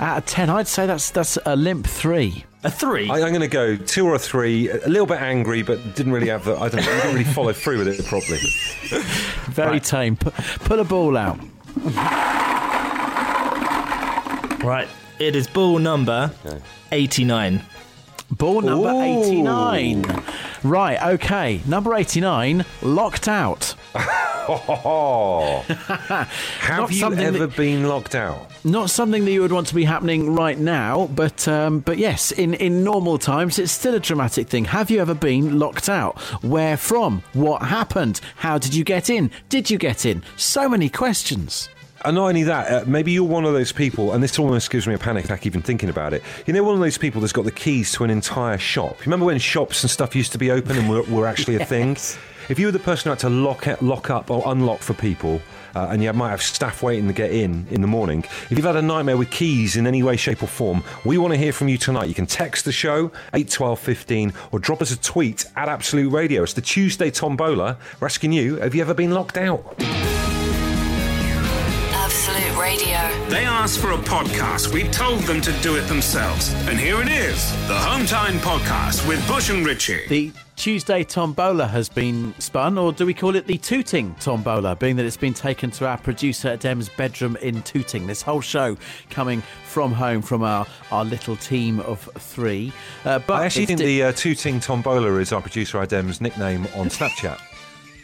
Out 0.00 0.16
of 0.16 0.24
ten, 0.24 0.48
I'd 0.48 0.66
say 0.66 0.86
that's 0.86 1.10
that's 1.10 1.36
a 1.44 1.54
limp 1.54 1.86
three. 1.86 2.46
A 2.64 2.70
three. 2.70 3.10
I, 3.10 3.16
I'm 3.16 3.28
going 3.32 3.40
to 3.42 3.48
go 3.48 3.76
two 3.76 4.06
or 4.06 4.14
a 4.14 4.18
three. 4.18 4.70
A 4.70 4.88
little 4.88 5.04
bit 5.04 5.20
angry, 5.20 5.62
but 5.62 5.94
didn't 5.94 6.12
really 6.12 6.28
have 6.28 6.46
the. 6.46 6.56
I 6.56 6.70
don't. 6.70 6.82
Didn't 6.82 7.12
really 7.12 7.24
follow 7.24 7.52
through 7.52 7.78
with 7.78 7.88
it 7.88 8.06
properly. 8.06 8.38
Very 9.52 9.78
tame. 9.78 10.16
Put, 10.16 10.32
put 10.32 10.78
a 10.78 10.84
ball 10.84 11.18
out. 11.18 11.38
Right. 14.64 14.88
It 15.20 15.36
is 15.36 15.46
ball 15.46 15.78
number 15.78 16.32
eighty-nine. 16.92 17.62
Ball 18.30 18.60
number 18.62 18.88
Ooh. 18.90 19.02
89. 19.02 20.04
Right, 20.62 21.02
okay. 21.14 21.60
Number 21.66 21.96
89, 21.96 22.64
locked 22.80 23.26
out. 23.26 23.74
Have 23.94 24.06
Not 26.78 26.92
you 26.92 27.12
ever 27.12 27.46
that- 27.48 27.56
been 27.56 27.88
locked 27.88 28.14
out? 28.14 28.48
Not 28.62 28.88
something 28.90 29.24
that 29.24 29.32
you 29.32 29.40
would 29.42 29.50
want 29.50 29.66
to 29.66 29.74
be 29.74 29.82
happening 29.84 30.32
right 30.34 30.56
now, 30.58 31.08
but 31.08 31.48
um, 31.48 31.80
but 31.80 31.98
yes, 31.98 32.30
in, 32.30 32.54
in 32.54 32.84
normal 32.84 33.18
times, 33.18 33.58
it's 33.58 33.72
still 33.72 33.94
a 33.94 34.00
dramatic 34.00 34.46
thing. 34.48 34.64
Have 34.66 34.90
you 34.92 35.00
ever 35.00 35.14
been 35.14 35.58
locked 35.58 35.88
out? 35.88 36.20
Where 36.44 36.76
from? 36.76 37.24
What 37.32 37.62
happened? 37.62 38.20
How 38.36 38.58
did 38.58 38.74
you 38.74 38.84
get 38.84 39.10
in? 39.10 39.32
Did 39.48 39.70
you 39.70 39.78
get 39.78 40.06
in? 40.06 40.22
So 40.36 40.68
many 40.68 40.88
questions. 40.88 41.68
And 42.04 42.14
not 42.16 42.28
only 42.28 42.44
that, 42.44 42.70
uh, 42.82 42.84
maybe 42.86 43.12
you're 43.12 43.24
one 43.24 43.44
of 43.44 43.52
those 43.52 43.72
people, 43.72 44.12
and 44.12 44.22
this 44.22 44.38
almost 44.38 44.70
gives 44.70 44.86
me 44.86 44.94
a 44.94 44.98
panic 44.98 45.26
attack 45.26 45.44
even 45.44 45.60
thinking 45.60 45.90
about 45.90 46.14
it. 46.14 46.22
You 46.46 46.54
know, 46.54 46.62
one 46.64 46.74
of 46.74 46.80
those 46.80 46.96
people 46.96 47.20
that's 47.20 47.32
got 47.32 47.44
the 47.44 47.50
keys 47.50 47.92
to 47.92 48.04
an 48.04 48.10
entire 48.10 48.56
shop. 48.56 49.00
Remember 49.04 49.26
when 49.26 49.38
shops 49.38 49.82
and 49.82 49.90
stuff 49.90 50.16
used 50.16 50.32
to 50.32 50.38
be 50.38 50.50
open 50.50 50.78
and 50.78 50.88
were, 50.88 51.02
were 51.02 51.26
actually 51.26 51.56
a 51.56 51.64
thing? 51.66 51.96
If 52.48 52.58
you 52.58 52.66
were 52.66 52.72
the 52.72 52.78
person 52.78 53.04
who 53.04 53.10
had 53.10 53.18
to 53.20 53.28
lock, 53.28 53.66
it- 53.66 53.82
lock 53.82 54.08
up 54.08 54.30
or 54.30 54.42
unlock 54.46 54.80
for 54.80 54.94
people, 54.94 55.42
uh, 55.76 55.88
and 55.90 56.02
you 56.02 56.10
might 56.14 56.30
have 56.30 56.42
staff 56.42 56.82
waiting 56.82 57.06
to 57.06 57.12
get 57.12 57.30
in 57.32 57.66
in 57.70 57.82
the 57.82 57.86
morning, 57.86 58.24
if 58.48 58.52
you've 58.52 58.64
had 58.64 58.76
a 58.76 58.82
nightmare 58.82 59.18
with 59.18 59.30
keys 59.30 59.76
in 59.76 59.86
any 59.86 60.02
way, 60.02 60.16
shape, 60.16 60.42
or 60.42 60.46
form, 60.46 60.82
we 61.04 61.18
want 61.18 61.32
to 61.34 61.38
hear 61.38 61.52
from 61.52 61.68
you 61.68 61.76
tonight. 61.76 62.08
You 62.08 62.14
can 62.14 62.26
text 62.26 62.64
the 62.64 62.72
show, 62.72 63.12
81215, 63.34 64.32
or 64.52 64.58
drop 64.58 64.80
us 64.80 64.90
a 64.90 64.98
tweet 64.98 65.44
at 65.54 65.68
Absolute 65.68 66.10
Radio. 66.10 66.42
It's 66.42 66.54
the 66.54 66.60
Tuesday 66.62 67.10
Tombola. 67.10 67.76
We're 68.00 68.06
asking 68.06 68.32
you, 68.32 68.56
have 68.56 68.74
you 68.74 68.80
ever 68.80 68.94
been 68.94 69.10
locked 69.12 69.36
out? 69.36 69.76
They 73.30 73.44
asked 73.44 73.78
for 73.78 73.92
a 73.92 73.96
podcast. 73.96 74.74
We 74.74 74.88
told 74.88 75.20
them 75.20 75.40
to 75.42 75.52
do 75.60 75.76
it 75.76 75.82
themselves. 75.82 76.52
And 76.66 76.76
here 76.76 77.00
it 77.00 77.06
is 77.08 77.48
the 77.68 77.78
Home 77.78 78.04
Time 78.04 78.38
Podcast 78.40 79.06
with 79.06 79.24
Bush 79.28 79.50
and 79.50 79.64
Richie. 79.64 80.04
The 80.08 80.32
Tuesday 80.56 81.04
Tombola 81.04 81.68
has 81.68 81.88
been 81.88 82.34
spun, 82.40 82.76
or 82.76 82.92
do 82.92 83.06
we 83.06 83.14
call 83.14 83.36
it 83.36 83.46
the 83.46 83.56
Tooting 83.56 84.16
Tombola, 84.16 84.74
being 84.74 84.96
that 84.96 85.06
it's 85.06 85.16
been 85.16 85.32
taken 85.32 85.70
to 85.70 85.86
our 85.86 85.96
producer 85.96 86.48
Adem's 86.56 86.88
bedroom 86.88 87.36
in 87.36 87.62
Tooting? 87.62 88.08
This 88.08 88.20
whole 88.20 88.40
show 88.40 88.76
coming 89.10 89.42
from 89.64 89.92
home 89.92 90.22
from 90.22 90.42
our, 90.42 90.66
our 90.90 91.04
little 91.04 91.36
team 91.36 91.78
of 91.80 92.00
three. 92.18 92.72
Uh, 93.04 93.20
but 93.20 93.34
I 93.34 93.44
actually 93.46 93.66
think 93.66 93.78
di- 93.78 93.84
the 94.00 94.02
uh, 94.08 94.12
Tooting 94.12 94.58
Tombola 94.58 95.20
is 95.20 95.32
our 95.32 95.40
producer 95.40 95.78
Adem's 95.78 96.20
nickname 96.20 96.66
on 96.74 96.88
Snapchat. 96.88 97.38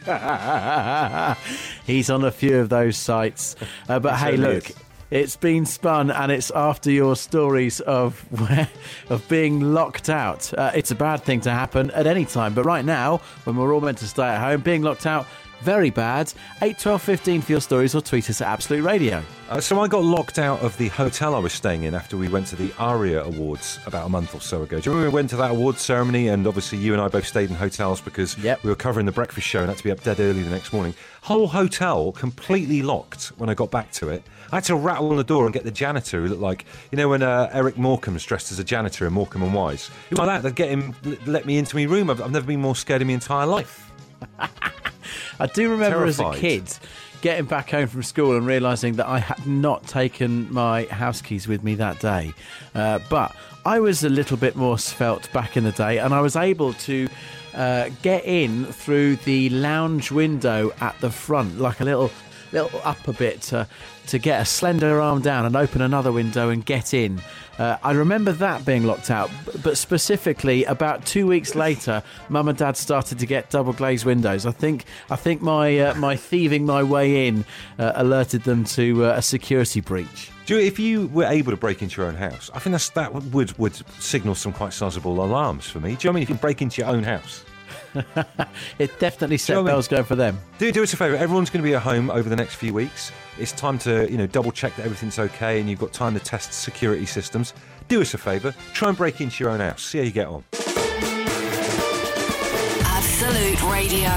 He's 1.85 2.11
on 2.11 2.25
a 2.25 2.31
few 2.31 2.59
of 2.59 2.69
those 2.69 2.97
sites. 2.97 3.57
Uh, 3.89 3.99
but 3.99 4.17
He 4.21 4.25
hey, 4.25 4.37
look. 4.37 4.71
is. 4.71 4.77
It's 5.11 5.37
been 5.37 5.67
spun, 5.67 6.11
and 6.11 6.33
it's 6.33 6.51
after 6.51 6.91
your 6.91 7.15
stories 7.15 7.81
of 7.81 8.19
where, 8.41 8.69
of 9.09 9.27
being 9.29 9.73
locked 9.73 10.09
out. 10.11 10.53
Uh, 10.53 10.73
it's 10.75 10.91
a 10.91 10.97
bad 10.97 11.23
thing 11.23 11.41
to 11.43 11.51
happen 11.51 11.93
at 11.93 12.09
any 12.09 12.25
time, 12.25 12.55
but 12.55 12.65
right 12.65 12.85
now, 12.85 13.19
when 13.45 13.55
we're 13.57 13.73
all 13.73 13.81
meant 13.81 13.99
to 13.99 14.09
stay 14.09 14.27
at 14.27 14.41
home, 14.41 14.63
being 14.63 14.83
locked 14.83 15.07
out, 15.07 15.27
very 15.63 15.91
bad. 15.91 16.33
Eight, 16.61 16.79
twelve, 16.81 17.01
fifteen 17.03 17.41
for 17.41 17.53
your 17.53 17.61
stories, 17.61 17.95
or 17.95 18.01
tweet 18.01 18.29
us 18.29 18.41
at 18.41 18.49
Absolute 18.49 18.83
Radio. 18.83 19.23
Uh, 19.49 19.61
so 19.61 19.81
I 19.81 19.87
got 19.87 20.03
locked 20.03 20.41
out 20.41 20.61
of 20.61 20.77
the 20.77 20.89
hotel 20.89 21.37
I 21.37 21.39
was 21.39 21.53
staying 21.53 21.85
in 21.85 21.95
after 21.95 22.17
we 22.17 22.29
went 22.29 22.49
to 22.49 22.57
the 22.57 22.73
ARIA 22.79 23.23
Awards 23.23 23.79
about 23.87 24.07
a 24.07 24.09
month 24.09 24.35
or 24.35 24.41
so 24.41 24.63
ago. 24.65 24.81
Do 24.81 24.91
you 24.91 24.95
remember 24.97 25.11
we 25.11 25.15
went 25.15 25.31
to 25.31 25.37
that 25.37 25.53
awards 25.53 25.81
ceremony 25.81 26.29
and 26.29 26.47
obviously 26.49 26.79
you 26.79 26.93
and 26.93 27.01
I 27.01 27.07
both 27.09 27.27
stayed 27.27 27.49
in 27.49 27.55
hotels 27.57 28.01
because 28.01 28.37
Yep. 28.39 28.65
we 28.65 28.71
were 28.71 28.77
covering 28.77 29.07
the 29.07 29.13
breakfast 29.13 29.47
show 29.47 29.61
and 29.61 29.69
had 29.69 29.79
to 29.79 29.85
be 29.85 29.93
up 29.93 30.03
dead 30.03 30.19
early 30.21 30.43
the 30.43 30.51
next 30.51 30.73
morning. 30.73 30.95
Whole 31.23 31.47
hotel 31.47 32.11
completely 32.13 32.83
locked 32.83 33.27
when 33.39 33.49
I 33.49 33.55
got 33.55 33.71
back 33.71 33.93
to 33.93 34.09
it. 34.11 34.25
I 34.53 34.57
had 34.57 34.65
to 34.65 34.77
rattle 34.77 35.11
on 35.11 35.17
the 35.17 35.25
door 35.25 35.45
and 35.45 35.53
get 35.53 35.65
the 35.65 35.71
janitor 35.71 36.23
who 36.23 36.29
looked 36.29 36.41
like, 36.41 36.65
you 36.91 36.97
know, 36.97 37.09
when 37.09 37.23
uh, 37.23 37.51
Eric 37.53 37.77
Morecambe's 37.77 38.25
dressed 38.25 38.53
as 38.53 38.59
a 38.59 38.65
janitor 38.65 39.07
in 39.07 39.13
Morecambe 39.13 39.43
and 39.43 39.55
Wise. 39.55 39.91
It 40.11 40.13
was 40.13 40.19
like 40.19 40.29
that. 40.29 40.43
They'd 40.43 40.55
get 40.55 40.69
him, 40.69 40.95
let 41.27 41.47
me 41.47 41.59
into 41.59 41.77
my 41.77 41.85
room. 41.85 42.11
I've, 42.11 42.21
I've 42.21 42.33
never 42.33 42.47
been 42.47 42.61
more 42.61 42.77
scared 42.77 43.03
in 43.03 43.09
my 43.09 43.15
entire 43.15 43.47
life. 43.47 43.91
I 45.39 45.47
do 45.47 45.71
remember 45.71 46.05
as 46.05 46.21
a 46.21 46.33
kid 46.35 46.73
getting 47.21 47.47
back 47.47 47.71
home 47.71 47.89
from 47.89 48.03
school 48.03 48.37
and 48.37 48.47
realizing 48.47 48.95
that 48.95 49.07
I 49.07 49.19
had 49.19 49.47
not 49.47 49.87
taken 49.87 50.53
my 50.53 50.85
house 50.85 51.21
keys 51.21 51.49
with 51.49 51.63
me 51.65 51.75
that 51.77 51.99
day. 51.99 52.33
Uh, 52.75 53.01
but 53.11 53.35
I 53.65 53.81
was 53.81 54.05
a 54.05 54.09
little 54.09 54.37
bit 54.37 54.55
more 54.55 54.79
svelte 54.79 55.33
back 55.33 55.57
in 55.57 55.65
the 55.65 55.73
day, 55.73 55.99
and 55.99 56.15
I 56.15 56.21
was 56.21 56.37
able 56.37 56.73
to. 56.75 57.09
Uh, 57.55 57.89
get 58.03 58.23
in 58.27 58.67
through 58.67 59.17
the 59.17 59.49
lounge 59.49 60.13
window 60.13 60.71
at 60.83 60.95
the 61.01 61.11
front, 61.11 61.59
like 61.59 61.81
a 61.81 61.85
little, 61.85 62.11
little 62.53 62.81
up 62.85 63.07
a 63.09 63.13
bit 63.13 63.43
to, 63.43 63.67
to 64.09 64.19
get 64.19 64.41
a 64.41 64.45
slender 64.45 65.01
arm 65.01 65.21
down 65.21 65.47
and 65.47 65.57
open 65.57 65.83
another 65.83 66.13
window 66.13 66.49
and 66.51 66.65
get 66.65 66.95
in. 66.95 67.21
Uh, 67.59 67.79
I 67.83 67.93
remember 67.93 68.33
that 68.33 68.67
being 68.67 68.85
locked 68.85 69.11
out, 69.11 69.31
but 69.63 69.79
specifically 69.79 70.65
about 70.65 71.07
two 71.07 71.27
weeks 71.27 71.55
later, 71.55 72.03
Mum 72.29 72.49
and 72.49 72.59
Dad 72.59 72.77
started 72.77 73.19
to 73.19 73.27
get 73.27 73.49
double 73.51 73.73
glazed 73.73 74.05
windows. 74.05 74.45
I 74.45 74.51
think 74.51 74.85
I 75.11 75.17
think 75.17 75.41
my 75.41 75.79
uh, 75.79 75.95
my 75.95 76.17
thieving 76.17 76.67
my 76.67 76.83
way 76.83 77.29
in 77.29 77.45
uh, 77.79 77.93
alerted 77.95 78.43
them 78.45 78.65
to 78.65 79.07
uh, 79.07 79.15
a 79.17 79.23
security 79.23 79.81
breach. 79.81 80.31
Do 80.45 80.59
if 80.59 80.79
you 80.79 81.09
were 81.09 81.25
able 81.25 81.51
to 81.51 81.57
break 81.57 81.83
into 81.83 82.01
your 82.01 82.09
own 82.09 82.15
house, 82.15 82.51
I 82.55 82.59
think 82.59 82.79
that 82.79 83.13
would 83.33 83.59
would 83.59 83.75
signal 84.01 84.35
some 84.35 84.53
quite 84.53 84.75
sizable 84.75 85.25
alarms 85.25 85.67
for 85.67 85.81
me. 85.81 85.97
Do 85.97 86.07
you 86.07 86.09
know 86.09 86.11
I 86.11 86.15
mean? 86.15 86.23
If 86.25 86.29
you 86.29 86.35
break 86.37 86.61
into 86.61 86.83
your 86.83 86.91
own 86.91 87.03
house, 87.03 87.45
It 88.79 88.99
definitely 88.99 89.39
set 89.39 89.55
know 89.55 89.63
what 89.63 89.69
I 89.69 89.71
mean? 89.71 89.75
bells 89.77 89.89
going 89.89 90.05
for 90.05 90.17
them. 90.17 90.39
do 90.59 90.71
do 90.73 90.83
us 90.83 90.93
a 90.93 90.97
favour. 90.97 91.17
Everyone's 91.17 91.51
going 91.51 91.63
to 91.63 91.69
be 91.69 91.75
at 91.75 91.83
home 91.83 92.11
over 92.11 92.29
the 92.29 92.37
next 92.37 92.57
few 92.57 92.75
weeks. 92.75 93.13
It's 93.39 93.53
time 93.53 93.79
to 93.81 94.11
you 94.11 94.19
know 94.19 94.27
double 94.27 94.53
check 94.53 94.75
that 94.77 94.85
everything's 94.85 95.19
okay, 95.19 95.61
and 95.61 95.69
you've 95.69 95.79
got 95.79 95.93
time 95.93 96.15
to 96.15 96.21
test 96.21 96.53
security 96.53 97.07
systems. 97.07 97.55
Do 97.89 98.01
us 98.01 98.15
a 98.15 98.19
favour. 98.19 98.55
Try 98.73 98.89
and 98.89 98.97
break 98.99 99.21
into 99.21 99.43
your 99.43 99.53
own 99.53 99.61
house. 99.61 99.83
See 99.83 99.99
how 99.99 100.05
you 100.05 100.11
get 100.11 100.27
on. 100.27 100.45
Absolute 102.85 103.63
Radio. 103.71 104.11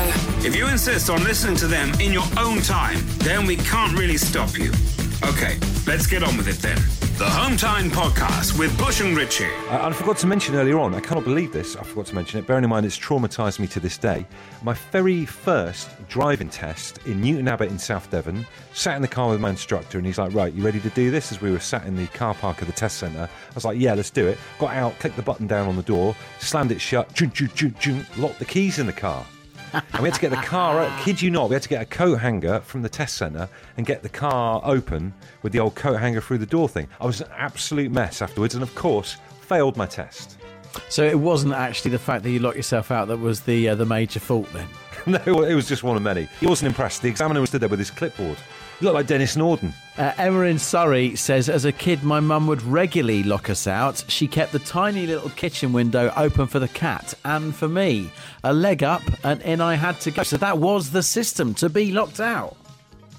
If 0.45 0.55
you 0.55 0.67
insist 0.67 1.09
on 1.09 1.23
listening 1.23 1.55
to 1.57 1.67
them 1.67 1.93
in 1.99 2.11
your 2.11 2.25
own 2.37 2.61
time, 2.61 2.97
then 3.19 3.45
we 3.45 3.55
can't 3.57 3.97
really 3.97 4.17
stop 4.17 4.57
you. 4.57 4.71
Okay, 5.23 5.57
let's 5.85 6.07
get 6.07 6.23
on 6.23 6.37
with 6.37 6.47
it 6.47 6.57
then. 6.57 6.98
The 7.19 7.29
Home 7.29 7.58
Time 7.58 7.91
Podcast 7.91 8.58
with 8.58 8.77
Bush 8.77 9.01
and 9.01 9.17
Richie. 9.17 9.43
Uh, 9.43 9.79
and 9.79 9.88
I 9.88 9.91
forgot 9.91 10.15
to 10.19 10.27
mention 10.27 10.55
earlier 10.55 10.79
on, 10.79 10.95
I 10.95 11.01
cannot 11.01 11.25
believe 11.25 11.51
this, 11.51 11.75
I 11.75 11.84
forgot 11.84 12.05
to 12.05 12.15
mention 12.15 12.39
it, 12.39 12.47
bearing 12.47 12.63
in 12.63 12.69
mind 12.69 12.86
it's 12.86 12.97
traumatised 12.97 13.60
me 13.60 13.67
to 13.67 13.82
this 13.82 13.97
day. 13.97 14.25
My 14.63 14.71
very 14.93 15.25
first 15.25 15.89
driving 16.08 16.47
test 16.47 16.99
in 17.05 17.19
Newton 17.19 17.49
Abbot 17.49 17.71
in 17.71 17.77
South 17.77 18.10
Devon, 18.10 18.47
sat 18.71 18.95
in 18.95 19.01
the 19.01 19.08
car 19.10 19.32
with 19.32 19.41
my 19.41 19.49
instructor 19.49 19.97
and 19.97 20.08
he's 20.08 20.17
like, 20.17 20.34
Right, 20.34 20.53
you 20.53 20.63
ready 20.63 20.79
to 20.79 20.89
do 20.91 21.12
this? 21.12 21.34
As 21.34 21.41
we 21.41 21.51
were 21.51 21.60
sat 21.60 21.86
in 21.86 21.97
the 21.97 22.08
car 22.08 22.34
park 22.36 22.62
of 22.62 22.67
the 22.67 22.73
test 22.73 22.99
centre, 22.99 23.29
I 23.29 23.53
was 23.53 23.65
like, 23.65 23.77
Yeah, 23.77 23.95
let's 23.95 24.12
do 24.12 24.25
it. 24.25 24.38
Got 24.58 24.77
out, 24.77 24.97
clicked 24.99 25.17
the 25.17 25.21
button 25.21 25.45
down 25.45 25.67
on 25.67 25.75
the 25.75 25.84
door, 25.84 26.15
slammed 26.39 26.71
it 26.71 26.79
shut, 26.79 27.13
choo, 27.15 27.27
choo, 27.27 27.49
choo, 27.49 27.71
choo, 27.82 28.01
locked 28.15 28.39
the 28.39 28.45
keys 28.45 28.79
in 28.79 28.86
the 28.86 28.93
car. 28.93 29.25
And 29.73 29.99
we 29.99 30.10
had 30.10 30.15
to 30.15 30.21
get 30.21 30.32
the 30.32 30.38
car 30.38 30.79
out. 30.79 30.99
Kid 31.01 31.21
you 31.21 31.32
not, 31.32 31.49
we 31.49 31.53
had 31.53 31.63
to 31.63 31.69
get 31.69 31.82
a 31.82 31.86
coat 31.86 32.15
hanger 32.15 32.60
from 32.62 32.82
the 32.82 32.89
test 32.89 33.17
centre 33.17 33.49
and 33.77 33.86
get 33.86 34.01
the 34.01 34.10
car 34.10 34.62
open 34.63 35.13
with 35.41 35.53
the 35.53 35.60
old 35.60 35.75
coat 35.75 35.97
hanger 35.97 36.21
through 36.21 36.39
the 36.39 36.45
door 36.45 36.69
thing. 36.69 36.88
I 36.99 37.05
was 37.05 37.21
an 37.21 37.29
absolute 37.36 37.91
mess 37.91 38.21
afterwards, 38.21 38.55
and 38.55 38.63
of 38.63 38.73
course, 38.75 39.17
failed 39.41 39.77
my 39.77 39.86
test. 39.86 40.38
So 40.89 41.03
it 41.03 41.19
wasn't 41.19 41.53
actually 41.53 41.91
the 41.91 41.99
fact 41.99 42.23
that 42.23 42.32
you 42.32 42.39
locked 42.39 42.58
yourself 42.58 42.91
out 42.91 43.08
that 43.08 43.19
was 43.19 43.41
the 43.41 43.69
uh, 43.69 43.75
the 43.75 43.86
major 43.86 44.19
fault 44.19 44.47
then. 44.53 44.67
no, 45.05 45.43
it 45.43 45.53
was 45.53 45.67
just 45.67 45.84
one 45.84 45.95
of 45.95 46.03
many. 46.03 46.27
He 46.39 46.47
wasn't 46.47 46.67
impressed. 46.67 47.01
The 47.01 47.10
examiner 47.10 47.39
was 47.39 47.49
stood 47.49 47.62
there 47.62 47.69
with 47.69 47.79
his 47.79 47.91
clipboard. 47.91 48.38
He 48.79 48.85
looked 48.85 48.95
like 48.95 49.07
Denis 49.07 49.35
Norden. 49.35 49.73
Uh, 49.97 50.13
Emma 50.17 50.41
in 50.41 50.57
Surrey 50.57 51.13
says, 51.17 51.49
as 51.49 51.65
a 51.65 51.71
kid, 51.73 52.01
my 52.03 52.21
mum 52.21 52.47
would 52.47 52.61
regularly 52.61 53.23
lock 53.23 53.49
us 53.49 53.67
out. 53.67 54.05
She 54.07 54.25
kept 54.25 54.53
the 54.53 54.59
tiny 54.59 55.05
little 55.05 55.29
kitchen 55.31 55.73
window 55.73 56.13
open 56.15 56.47
for 56.47 56.59
the 56.59 56.69
cat 56.69 57.13
and 57.25 57.53
for 57.53 57.67
me. 57.67 58.09
A 58.45 58.53
leg 58.53 58.81
up, 58.81 59.01
and 59.25 59.41
in 59.41 59.59
I 59.59 59.75
had 59.75 59.99
to 60.01 60.11
go. 60.11 60.23
So 60.23 60.37
that 60.37 60.59
was 60.59 60.91
the 60.91 61.03
system 61.03 61.53
to 61.55 61.67
be 61.67 61.91
locked 61.91 62.21
out. 62.21 62.55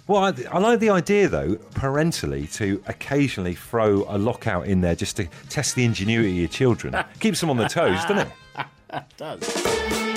Well, 0.06 0.24
I, 0.24 0.34
I 0.50 0.58
like 0.58 0.80
the 0.80 0.90
idea, 0.90 1.28
though, 1.28 1.56
parentally, 1.74 2.46
to 2.48 2.82
occasionally 2.86 3.54
throw 3.54 4.06
a 4.08 4.16
lockout 4.16 4.66
in 4.66 4.80
there 4.80 4.94
just 4.94 5.16
to 5.18 5.28
test 5.50 5.74
the 5.74 5.84
ingenuity 5.84 6.30
of 6.30 6.36
your 6.38 6.48
children. 6.48 6.96
Keeps 7.20 7.40
them 7.40 7.50
on 7.50 7.58
their 7.58 7.68
toes, 7.68 8.02
doesn't 8.06 8.26
it? 8.26 8.32
it 8.94 9.04
does. 9.18 10.09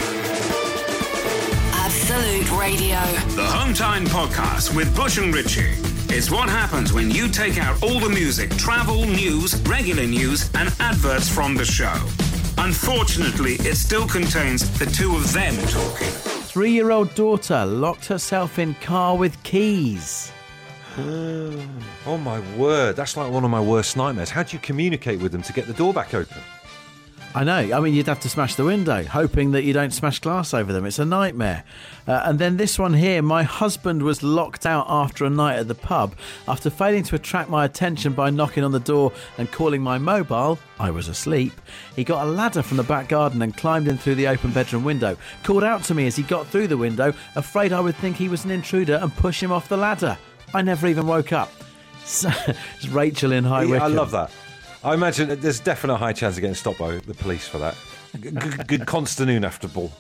Absolute 2.14 2.60
Radio. 2.60 3.02
The 3.36 3.44
Home 3.44 3.74
Time 3.74 4.06
Podcast 4.06 4.76
with 4.76 4.96
Bush 4.96 5.18
and 5.18 5.34
Richie. 5.34 5.72
It's 6.16 6.30
what 6.30 6.48
happens 6.48 6.94
when 6.94 7.10
you 7.10 7.28
take 7.28 7.58
out 7.58 7.82
all 7.82 8.00
the 8.00 8.08
music, 8.08 8.52
travel, 8.52 9.04
news, 9.08 9.60
regular 9.62 10.06
news, 10.06 10.52
and 10.54 10.72
adverts 10.80 11.28
from 11.28 11.56
the 11.56 11.66
show. 11.66 11.96
Unfortunately, 12.60 13.54
it 13.62 13.78
still 13.78 14.08
contains 14.08 14.70
the 14.78 14.86
two 14.86 15.16
of 15.16 15.34
them 15.34 15.56
talking. 15.70 16.08
Three 16.08 16.70
year 16.70 16.92
old 16.92 17.16
daughter 17.16 17.66
locked 17.66 18.06
herself 18.06 18.60
in 18.60 18.76
car 18.76 19.18
with 19.18 19.42
keys. 19.42 20.32
Oh 20.96 22.20
my 22.20 22.40
word, 22.56 22.96
that's 22.96 23.18
like 23.18 23.32
one 23.32 23.44
of 23.44 23.50
my 23.50 23.60
worst 23.60 23.98
nightmares. 23.98 24.30
How 24.30 24.44
do 24.44 24.56
you 24.56 24.60
communicate 24.62 25.20
with 25.20 25.32
them 25.32 25.42
to 25.42 25.52
get 25.52 25.66
the 25.66 25.74
door 25.74 25.96
back 25.96 26.14
open? 26.14 26.38
I 27.36 27.44
know. 27.44 27.76
I 27.76 27.80
mean, 27.80 27.96
you'd 27.96 28.06
have 28.08 28.20
to 28.20 28.30
smash 28.30 28.54
the 28.54 28.64
window, 28.64 29.04
hoping 29.04 29.52
that 29.52 29.64
you 29.64 29.74
don't 29.74 29.92
smash 29.92 30.20
glass 30.20 30.54
over 30.54 30.72
them. 30.72 30.86
It's 30.86 31.00
a 31.00 31.06
nightmare. 31.06 31.64
Uh, 32.08 32.22
and 32.26 32.38
then 32.38 32.58
this 32.58 32.78
one 32.78 32.94
here 32.94 33.24
my 33.24 33.42
husband 33.42 34.04
was 34.04 34.22
locked 34.22 34.68
out 34.68 34.86
after 34.88 35.26
a 35.26 35.32
night 35.32 35.58
at 35.58 35.68
the 35.68 35.74
pub. 35.74 36.14
After 36.48 36.70
failing 36.70 37.02
to 37.04 37.16
attract 37.16 37.50
my 37.50 37.66
attention 37.66 38.14
by 38.14 38.30
knocking 38.30 38.64
on 38.64 38.72
the 38.72 38.80
door 38.80 39.12
and 39.40 39.52
calling 39.52 39.82
my 39.82 39.98
mobile, 39.98 40.60
I 40.80 40.92
was 40.92 41.08
asleep. 41.08 41.54
He 41.96 42.04
got 42.04 42.28
a 42.28 42.30
ladder 42.30 42.62
from 42.62 42.78
the 42.78 42.84
back 42.84 43.10
garden 43.10 43.42
and 43.42 43.58
climbed 43.58 43.88
in 43.88 43.98
through 43.98 44.16
the 44.16 44.28
open 44.28 44.52
bedroom 44.52 44.84
window. 44.84 45.18
Called 45.44 45.64
out 45.64 45.84
to 45.86 45.96
me 45.96 46.06
as 46.06 46.16
he 46.16 46.24
got 46.24 46.46
through 46.46 46.68
the 46.68 46.78
window, 46.78 47.14
afraid 47.36 47.74
I 47.74 47.80
would 47.80 47.96
think 47.96 48.16
he 48.16 48.30
was 48.30 48.46
an 48.46 48.52
intruder 48.52 49.00
and 49.02 49.16
push 49.16 49.42
him 49.42 49.52
off 49.52 49.70
the 49.70 49.78
ladder. 49.78 50.20
I 50.54 50.62
never 50.62 50.86
even 50.88 51.08
woke 51.08 51.34
up. 51.34 51.52
So, 52.06 52.30
it's 52.76 52.90
Rachel 52.90 53.32
in 53.32 53.46
High 53.46 53.64
Yeah, 53.64 53.86
I 53.86 53.88
love 53.88 54.12
that. 54.12 54.30
I 54.84 54.94
imagine 54.94 55.40
there's 55.40 55.62
a 55.90 55.96
high 55.96 56.12
chance 56.12 56.36
of 56.36 56.42
getting 56.42 56.56
stopped 56.56 56.80
by 56.80 56.98
the 56.98 57.14
police 57.14 57.48
for 57.48 57.58
that. 57.60 57.78
Good, 58.20 58.68
good 58.68 58.86
after 59.46 59.70
ball. 59.70 59.92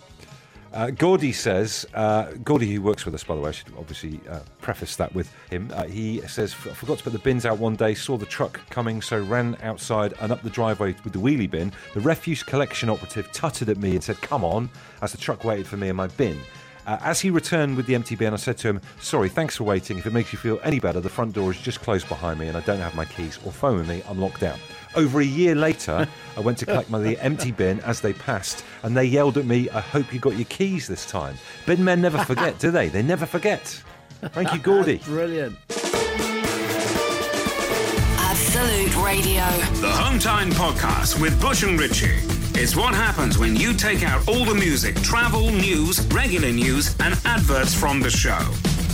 Uh, 0.73 0.89
Gordy 0.89 1.31
says, 1.31 1.85
uh, 1.93 2.31
Gordy, 2.43 2.73
who 2.73 2.81
works 2.81 3.05
with 3.05 3.13
us, 3.13 3.23
by 3.23 3.35
the 3.35 3.41
way, 3.41 3.49
I 3.49 3.51
should 3.51 3.71
obviously 3.77 4.19
uh, 4.27 4.39
preface 4.59 4.95
that 4.97 5.13
with 5.13 5.31
him. 5.49 5.71
Uh, 5.73 5.83
he 5.83 6.19
says, 6.27 6.53
I 6.53 6.73
forgot 6.73 6.97
to 6.97 7.03
put 7.05 7.13
the 7.13 7.19
bins 7.19 7.45
out 7.45 7.59
one 7.59 7.75
day, 7.75 7.93
saw 7.93 8.17
the 8.17 8.25
truck 8.25 8.59
coming, 8.71 9.01
so 9.01 9.21
ran 9.21 9.55
outside 9.61 10.15
and 10.19 10.31
up 10.31 10.41
the 10.41 10.49
driveway 10.49 10.95
with 11.03 11.13
the 11.13 11.19
wheelie 11.19 11.49
bin. 11.49 11.71
The 11.93 12.01
refuse 12.01 12.43
collection 12.43 12.89
operative 12.89 13.31
tutted 13.31 13.69
at 13.69 13.77
me 13.77 13.91
and 13.91 14.03
said, 14.03 14.19
Come 14.21 14.43
on, 14.43 14.69
as 15.01 15.11
the 15.11 15.17
truck 15.17 15.43
waited 15.45 15.67
for 15.67 15.77
me 15.77 15.89
in 15.89 15.95
my 15.95 16.07
bin. 16.07 16.39
Uh, 16.85 16.97
as 17.01 17.21
he 17.21 17.29
returned 17.29 17.77
with 17.77 17.85
the 17.85 17.95
empty 17.95 18.15
bin, 18.15 18.33
I 18.33 18.37
said 18.37 18.57
to 18.59 18.67
him, 18.67 18.81
Sorry, 18.99 19.29
thanks 19.29 19.57
for 19.57 19.63
waiting. 19.63 19.97
If 19.97 20.05
it 20.05 20.13
makes 20.13 20.33
you 20.33 20.39
feel 20.39 20.59
any 20.63 20.79
better, 20.79 20.99
the 20.99 21.09
front 21.09 21.33
door 21.33 21.51
is 21.51 21.59
just 21.59 21.81
closed 21.81 22.07
behind 22.09 22.39
me 22.39 22.47
and 22.47 22.57
I 22.57 22.61
don't 22.61 22.79
have 22.79 22.95
my 22.95 23.05
keys 23.05 23.39
or 23.45 23.51
phone 23.51 23.77
with 23.77 23.87
me. 23.87 24.03
I'm 24.07 24.19
locked 24.19 24.43
out. 24.43 24.59
Over 24.95 25.21
a 25.21 25.25
year 25.25 25.55
later, 25.55 26.07
I 26.37 26.39
went 26.39 26.57
to 26.59 26.65
collect 26.65 26.89
my 26.89 27.13
empty 27.15 27.51
bin 27.51 27.79
as 27.81 28.01
they 28.01 28.13
passed, 28.13 28.63
and 28.83 28.95
they 28.95 29.05
yelled 29.05 29.37
at 29.37 29.45
me, 29.45 29.69
I 29.69 29.79
hope 29.79 30.13
you 30.13 30.19
got 30.19 30.35
your 30.35 30.45
keys 30.45 30.87
this 30.87 31.05
time. 31.05 31.35
Bin 31.65 31.83
men 31.83 32.01
never 32.01 32.19
forget, 32.19 32.59
do 32.59 32.69
they? 32.69 32.89
They 32.89 33.01
never 33.01 33.25
forget. 33.25 33.81
Thank 34.21 34.53
you, 34.53 34.59
Gordy. 34.59 34.97
Brilliant. 35.05 35.57
Radio. 39.13 39.45
The 39.79 39.91
Home 39.91 40.17
Time 40.17 40.49
Podcast 40.49 41.21
with 41.21 41.39
Bush 41.39 41.61
and 41.61 41.79
Richie. 41.79 42.17
It's 42.59 42.75
what 42.75 42.95
happens 42.95 43.37
when 43.37 43.55
you 43.55 43.71
take 43.71 44.01
out 44.01 44.27
all 44.27 44.43
the 44.43 44.55
music, 44.55 44.95
travel, 45.03 45.51
news, 45.51 46.03
regular 46.07 46.51
news, 46.51 46.95
and 46.99 47.13
adverts 47.23 47.75
from 47.75 47.99
the 47.99 48.09
show. 48.09 48.39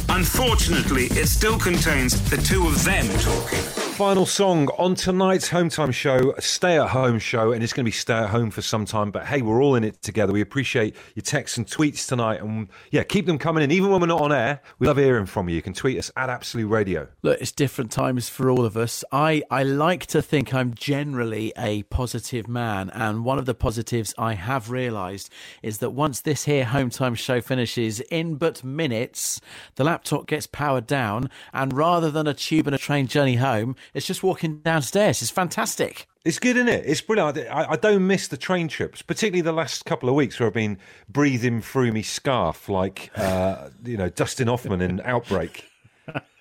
Unfortunately, 0.09 1.05
it 1.11 1.27
still 1.27 1.57
contains 1.57 2.19
the 2.29 2.35
two 2.35 2.67
of 2.67 2.83
them 2.83 3.07
talking. 3.19 3.88
Final 3.99 4.25
song 4.25 4.69
on 4.77 4.95
tonight's 4.95 5.49
home 5.49 5.67
time 5.67 5.91
show, 5.91 6.33
a 6.37 6.41
stay 6.41 6.79
at 6.79 6.87
home 6.87 7.19
show, 7.19 7.51
and 7.51 7.61
it's 7.61 7.73
going 7.73 7.83
to 7.83 7.87
be 7.87 7.91
stay 7.91 8.13
at 8.13 8.29
home 8.29 8.49
for 8.49 8.61
some 8.61 8.85
time. 8.85 9.11
But 9.11 9.25
hey, 9.25 9.41
we're 9.41 9.61
all 9.61 9.75
in 9.75 9.83
it 9.83 10.01
together. 10.01 10.31
We 10.31 10.39
appreciate 10.39 10.95
your 11.15 11.23
texts 11.23 11.57
and 11.57 11.67
tweets 11.67 12.07
tonight, 12.07 12.41
and 12.41 12.69
yeah, 12.91 13.03
keep 13.03 13.25
them 13.25 13.37
coming 13.37 13.61
in. 13.61 13.71
Even 13.71 13.89
when 13.89 13.99
we're 13.99 14.07
not 14.07 14.21
on 14.21 14.31
air, 14.31 14.61
we 14.79 14.87
love 14.87 14.95
hearing 14.95 15.25
from 15.25 15.49
you. 15.49 15.55
You 15.55 15.61
can 15.61 15.73
tweet 15.73 15.97
us 15.97 16.13
at 16.15 16.29
Absolute 16.29 16.69
Radio. 16.69 17.09
Look, 17.23 17.41
it's 17.41 17.51
different 17.51 17.91
times 17.91 18.29
for 18.29 18.49
all 18.49 18.63
of 18.63 18.77
us. 18.77 19.03
I, 19.11 19.43
I 19.51 19.63
like 19.63 20.05
to 20.05 20.21
think 20.21 20.53
I'm 20.53 20.73
generally 20.75 21.51
a 21.57 21.83
positive 21.83 22.47
man, 22.47 22.89
and 22.91 23.25
one 23.25 23.37
of 23.37 23.47
the 23.47 23.53
positives 23.53 24.13
I 24.17 24.35
have 24.35 24.71
realised 24.71 25.29
is 25.61 25.79
that 25.79 25.89
once 25.89 26.21
this 26.21 26.45
here 26.45 26.63
home 26.63 26.89
time 26.89 27.15
show 27.15 27.41
finishes, 27.41 27.99
in 27.99 28.35
but 28.35 28.63
minutes, 28.63 29.41
the 29.75 29.83
laptop 29.83 30.25
gets 30.25 30.47
powered 30.47 30.87
down, 30.87 31.29
and 31.51 31.73
rather 31.73 32.09
than 32.09 32.27
a 32.27 32.33
tube 32.33 32.65
and 32.65 32.75
a 32.75 32.79
train 32.79 33.05
journey 33.05 33.35
home, 33.35 33.75
it's 33.93 34.05
just 34.05 34.23
walking 34.23 34.59
downstairs. 34.59 35.21
It's 35.21 35.31
fantastic. 35.31 36.07
It's 36.25 36.39
good, 36.39 36.57
isn't 36.57 36.67
it? 36.67 36.83
It's 36.85 37.01
brilliant. 37.01 37.37
I, 37.49 37.71
I 37.71 37.75
don't 37.75 38.05
miss 38.05 38.27
the 38.27 38.37
train 38.37 38.67
trips, 38.67 39.01
particularly 39.01 39.41
the 39.41 39.53
last 39.53 39.85
couple 39.85 40.09
of 40.09 40.15
weeks 40.15 40.39
where 40.39 40.47
I've 40.47 40.53
been 40.53 40.77
breathing 41.07 41.61
through 41.61 41.91
me 41.91 42.01
scarf 42.01 42.67
like, 42.67 43.09
uh, 43.15 43.69
you 43.85 43.97
know, 43.97 44.09
Dustin 44.09 44.47
Hoffman 44.47 44.81
in 44.81 45.01
Outbreak. 45.05 45.65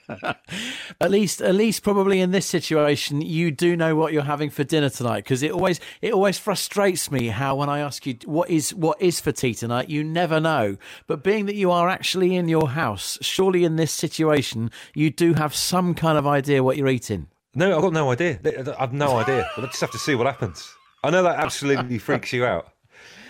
At 1.01 1.11
least, 1.11 1.43
at 1.43 1.55
least, 1.55 1.83
probably 1.83 2.21
in 2.21 2.31
this 2.31 2.47
situation, 2.47 3.21
you 3.21 3.51
do 3.51 3.77
know 3.77 3.95
what 3.95 4.13
you're 4.13 4.23
having 4.23 4.49
for 4.49 4.65
dinner 4.65 4.89
tonight. 4.89 5.25
Because 5.25 5.43
it 5.43 5.53
always, 5.53 5.81
it 6.01 6.15
always 6.15 6.39
frustrates 6.39 7.11
me 7.11 7.29
how 7.29 7.57
when 7.57 7.69
I 7.69 7.81
ask 7.81 8.07
you 8.07 8.17
what 8.25 8.49
is 8.49 8.75
what 8.75 9.01
is 9.03 9.21
for 9.21 9.33
tea 9.33 9.55
tonight, 9.55 9.91
you 9.91 10.03
never 10.03 10.41
know. 10.41 10.77
But 11.07 11.23
being 11.23 11.47
that 11.47 11.57
you 11.57 11.71
are 11.71 11.89
actually 11.89 12.37
in 12.37 12.49
your 12.49 12.71
house, 12.71 13.19
surely 13.21 13.65
in 13.65 13.77
this 13.77 13.93
situation, 13.93 14.71
you 14.95 15.11
do 15.11 15.35
have 15.35 15.55
some 15.55 15.95
kind 15.95 16.17
of 16.17 16.27
idea 16.27 16.63
what 16.63 16.77
you're 16.79 16.89
eating. 16.89 17.29
No, 17.55 17.75
I've 17.75 17.83
got 17.83 17.93
no 17.93 18.11
idea. 18.11 18.39
I've 18.79 18.93
no 18.93 19.17
idea. 19.17 19.49
But 19.57 19.65
I 19.65 19.67
just 19.69 19.81
have 19.81 19.91
to 19.93 19.99
see 19.99 20.15
what 20.15 20.27
happens. 20.27 20.73
I 21.03 21.11
know 21.11 21.23
that 21.23 21.39
absolutely 21.39 21.99
freaks 22.09 22.33
you 22.33 22.45
out. 22.45 22.73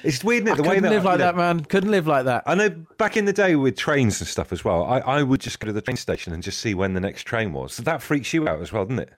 It's 0.05 0.23
weird, 0.23 0.45
isn't 0.45 0.49
it? 0.49 0.53
I 0.53 0.63
The 0.63 0.63
way 0.63 0.75
couldn't 0.77 0.83
that 0.85 0.91
live 0.91 1.05
like 1.05 1.13
you 1.15 1.19
know, 1.19 1.25
that, 1.25 1.37
man. 1.37 1.61
Couldn't 1.65 1.91
live 1.91 2.07
like 2.07 2.25
that. 2.27 2.45
I 2.47 2.55
know 2.55 2.71
back 2.99 3.17
in 3.17 3.25
the 3.25 3.33
day 3.33 3.57
with 3.57 3.77
trains 3.77 4.21
and 4.21 4.29
stuff 4.29 4.53
as 4.53 4.65
well, 4.65 4.85
I, 4.85 4.99
I 5.01 5.23
would 5.23 5.41
just 5.41 5.59
go 5.61 5.67
to 5.67 5.73
the 5.73 5.83
train 5.83 5.97
station 5.97 6.33
and 6.33 6.43
just 6.43 6.61
see 6.61 6.75
when 6.75 6.95
the 6.95 7.01
next 7.01 7.25
train 7.25 7.53
was. 7.53 7.75
So 7.75 7.83
that 7.83 8.01
freaks 8.03 8.33
you 8.33 8.49
out 8.49 8.61
as 8.61 8.73
well, 8.73 8.85
doesn't 8.85 9.01
it? 9.01 9.13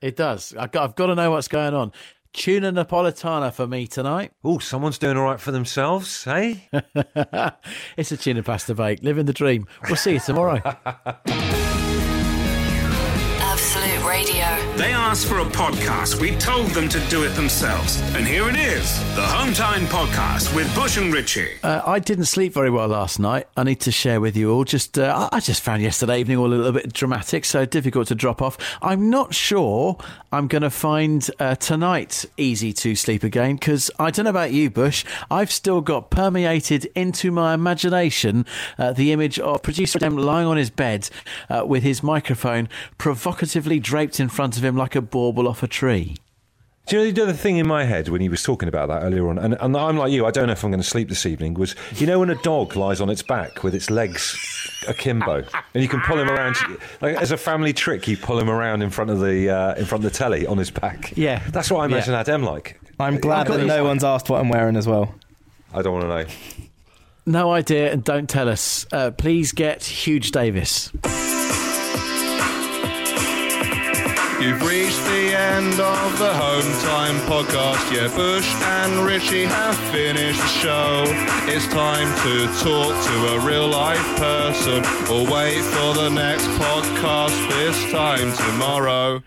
It 0.00 0.16
does. 0.16 0.54
I've 0.58 0.72
got, 0.72 0.84
I've 0.84 0.96
got 0.96 1.06
to 1.06 1.14
know 1.14 1.30
what's 1.30 1.48
going 1.48 1.74
on. 1.74 1.92
Tuna 2.32 2.72
Napolitana 2.72 3.52
for 3.52 3.66
me 3.66 3.86
tonight. 3.86 4.32
Oh, 4.44 4.58
someone's 4.58 4.98
doing 4.98 5.16
all 5.16 5.24
right 5.24 5.40
for 5.40 5.50
themselves, 5.50 6.26
eh? 6.26 6.56
it's 7.96 8.12
a 8.12 8.16
tuna 8.16 8.42
pasta 8.42 8.74
bake. 8.74 9.02
Living 9.02 9.26
the 9.26 9.32
dream. 9.32 9.66
We'll 9.86 9.96
see 9.96 10.12
you 10.12 10.20
tomorrow. 10.20 10.60
They 14.78 14.92
asked 14.92 15.26
for 15.26 15.40
a 15.40 15.44
podcast. 15.44 16.20
We 16.20 16.36
told 16.36 16.68
them 16.68 16.88
to 16.90 17.00
do 17.08 17.24
it 17.24 17.30
themselves. 17.30 18.00
And 18.14 18.24
here 18.24 18.48
it 18.48 18.54
is 18.54 18.96
the 19.16 19.26
Home 19.26 19.52
Time 19.52 19.86
Podcast 19.86 20.54
with 20.54 20.72
Bush 20.72 20.96
and 20.96 21.12
Richie. 21.12 21.48
Uh, 21.64 21.82
I 21.84 21.98
didn't 21.98 22.26
sleep 22.26 22.54
very 22.54 22.70
well 22.70 22.86
last 22.86 23.18
night. 23.18 23.48
I 23.56 23.64
need 23.64 23.80
to 23.80 23.90
share 23.90 24.20
with 24.20 24.36
you 24.36 24.52
all. 24.52 24.62
Just 24.62 24.96
uh, 24.96 25.28
I 25.32 25.40
just 25.40 25.62
found 25.62 25.82
yesterday 25.82 26.20
evening 26.20 26.38
all 26.38 26.46
a 26.46 26.54
little 26.54 26.70
bit 26.70 26.92
dramatic, 26.92 27.44
so 27.44 27.64
difficult 27.64 28.06
to 28.06 28.14
drop 28.14 28.40
off. 28.40 28.56
I'm 28.80 29.10
not 29.10 29.34
sure 29.34 29.98
I'm 30.30 30.46
going 30.46 30.62
to 30.62 30.70
find 30.70 31.28
uh, 31.40 31.56
tonight 31.56 32.24
easy 32.36 32.72
to 32.74 32.94
sleep 32.94 33.24
again 33.24 33.56
because 33.56 33.90
I 33.98 34.12
don't 34.12 34.26
know 34.26 34.30
about 34.30 34.52
you, 34.52 34.70
Bush. 34.70 35.04
I've 35.28 35.50
still 35.50 35.80
got 35.80 36.10
permeated 36.10 36.84
into 36.94 37.32
my 37.32 37.52
imagination 37.52 38.46
uh, 38.78 38.92
the 38.92 39.10
image 39.10 39.40
of 39.40 39.60
producer 39.62 39.98
Adem 39.98 40.22
lying 40.22 40.46
on 40.46 40.56
his 40.56 40.70
bed 40.70 41.10
uh, 41.50 41.64
with 41.66 41.82
his 41.82 42.04
microphone 42.04 42.68
provocatively 42.96 43.80
draped 43.80 44.20
in 44.20 44.28
front 44.28 44.56
of 44.56 44.64
him 44.64 44.67
him 44.68 44.76
like 44.76 44.94
a 44.94 45.02
bauble 45.02 45.48
off 45.48 45.62
a 45.62 45.66
tree. 45.68 46.14
Do 46.86 46.96
you 46.96 47.04
know 47.04 47.10
the 47.10 47.22
other 47.24 47.32
thing 47.34 47.58
in 47.58 47.68
my 47.68 47.84
head 47.84 48.08
when 48.08 48.22
he 48.22 48.30
was 48.30 48.42
talking 48.42 48.66
about 48.66 48.88
that 48.88 49.02
earlier 49.02 49.28
on? 49.28 49.36
And, 49.36 49.58
and 49.60 49.76
I'm 49.76 49.98
like 49.98 50.10
you, 50.10 50.24
I 50.24 50.30
don't 50.30 50.46
know 50.46 50.52
if 50.52 50.64
I'm 50.64 50.70
going 50.70 50.80
to 50.82 50.88
sleep 50.88 51.10
this 51.10 51.26
evening. 51.26 51.52
Was 51.52 51.74
you 51.96 52.06
know 52.06 52.20
when 52.20 52.30
a 52.30 52.34
dog 52.36 52.76
lies 52.76 53.02
on 53.02 53.10
its 53.10 53.20
back 53.22 53.62
with 53.62 53.74
its 53.74 53.90
legs 53.90 54.34
akimbo, 54.88 55.44
and 55.74 55.82
you 55.82 55.88
can 55.88 56.00
pull 56.00 56.18
him 56.18 56.30
around 56.30 56.56
like 57.02 57.16
as 57.16 57.30
a 57.30 57.36
family 57.36 57.74
trick. 57.74 58.08
You 58.08 58.16
pull 58.16 58.38
him 58.38 58.48
around 58.48 58.80
in 58.80 58.88
front 58.88 59.10
of 59.10 59.20
the 59.20 59.50
uh, 59.50 59.74
in 59.74 59.84
front 59.84 60.02
of 60.02 60.10
the 60.10 60.16
telly 60.16 60.46
on 60.46 60.56
his 60.56 60.70
back. 60.70 61.12
Yeah. 61.14 61.42
that's 61.50 61.70
what 61.70 61.80
I 61.80 61.84
imagine 61.84 62.14
Yeah. 62.14 62.24
Adem 62.24 62.44
like. 62.44 62.80
I'm 62.98 63.18
glad 63.18 63.48
that 63.48 63.66
no 63.66 63.84
one's 63.84 64.02
asked 64.02 64.30
what 64.30 64.40
I'm 64.40 64.48
wearing 64.48 64.76
as 64.76 64.86
well. 64.86 65.14
I 65.74 65.82
don't 65.82 65.92
want 65.92 66.04
to 66.04 66.08
know. 66.08 66.64
No 67.26 67.52
idea, 67.52 67.92
and 67.92 68.02
don't 68.02 68.30
tell 68.30 68.48
us. 68.48 68.86
Uh, 68.90 69.10
please 69.10 69.52
get 69.52 69.84
Huge 69.84 70.30
Davis. 70.30 70.90
You've 74.40 74.62
reached 74.62 75.02
the 75.06 75.36
end 75.36 75.80
of 75.80 76.18
the 76.20 76.32
Home 76.32 76.72
Time 76.82 77.16
podcast. 77.26 77.92
Yeah, 77.92 78.06
Bush 78.14 78.48
and 78.62 79.04
Richie 79.04 79.44
have 79.44 79.76
finished 79.90 80.40
the 80.40 80.46
show. 80.46 81.02
It's 81.48 81.66
time 81.66 82.06
to 82.22 82.46
talk 82.62 82.94
to 83.04 83.34
a 83.34 83.40
real 83.44 83.66
life 83.66 84.06
person 84.16 84.84
or 85.10 85.26
wait 85.26 85.60
for 85.62 85.92
the 85.92 86.08
next 86.10 86.46
podcast 86.46 87.48
this 87.50 87.90
time 87.90 88.32
tomorrow. 88.32 89.20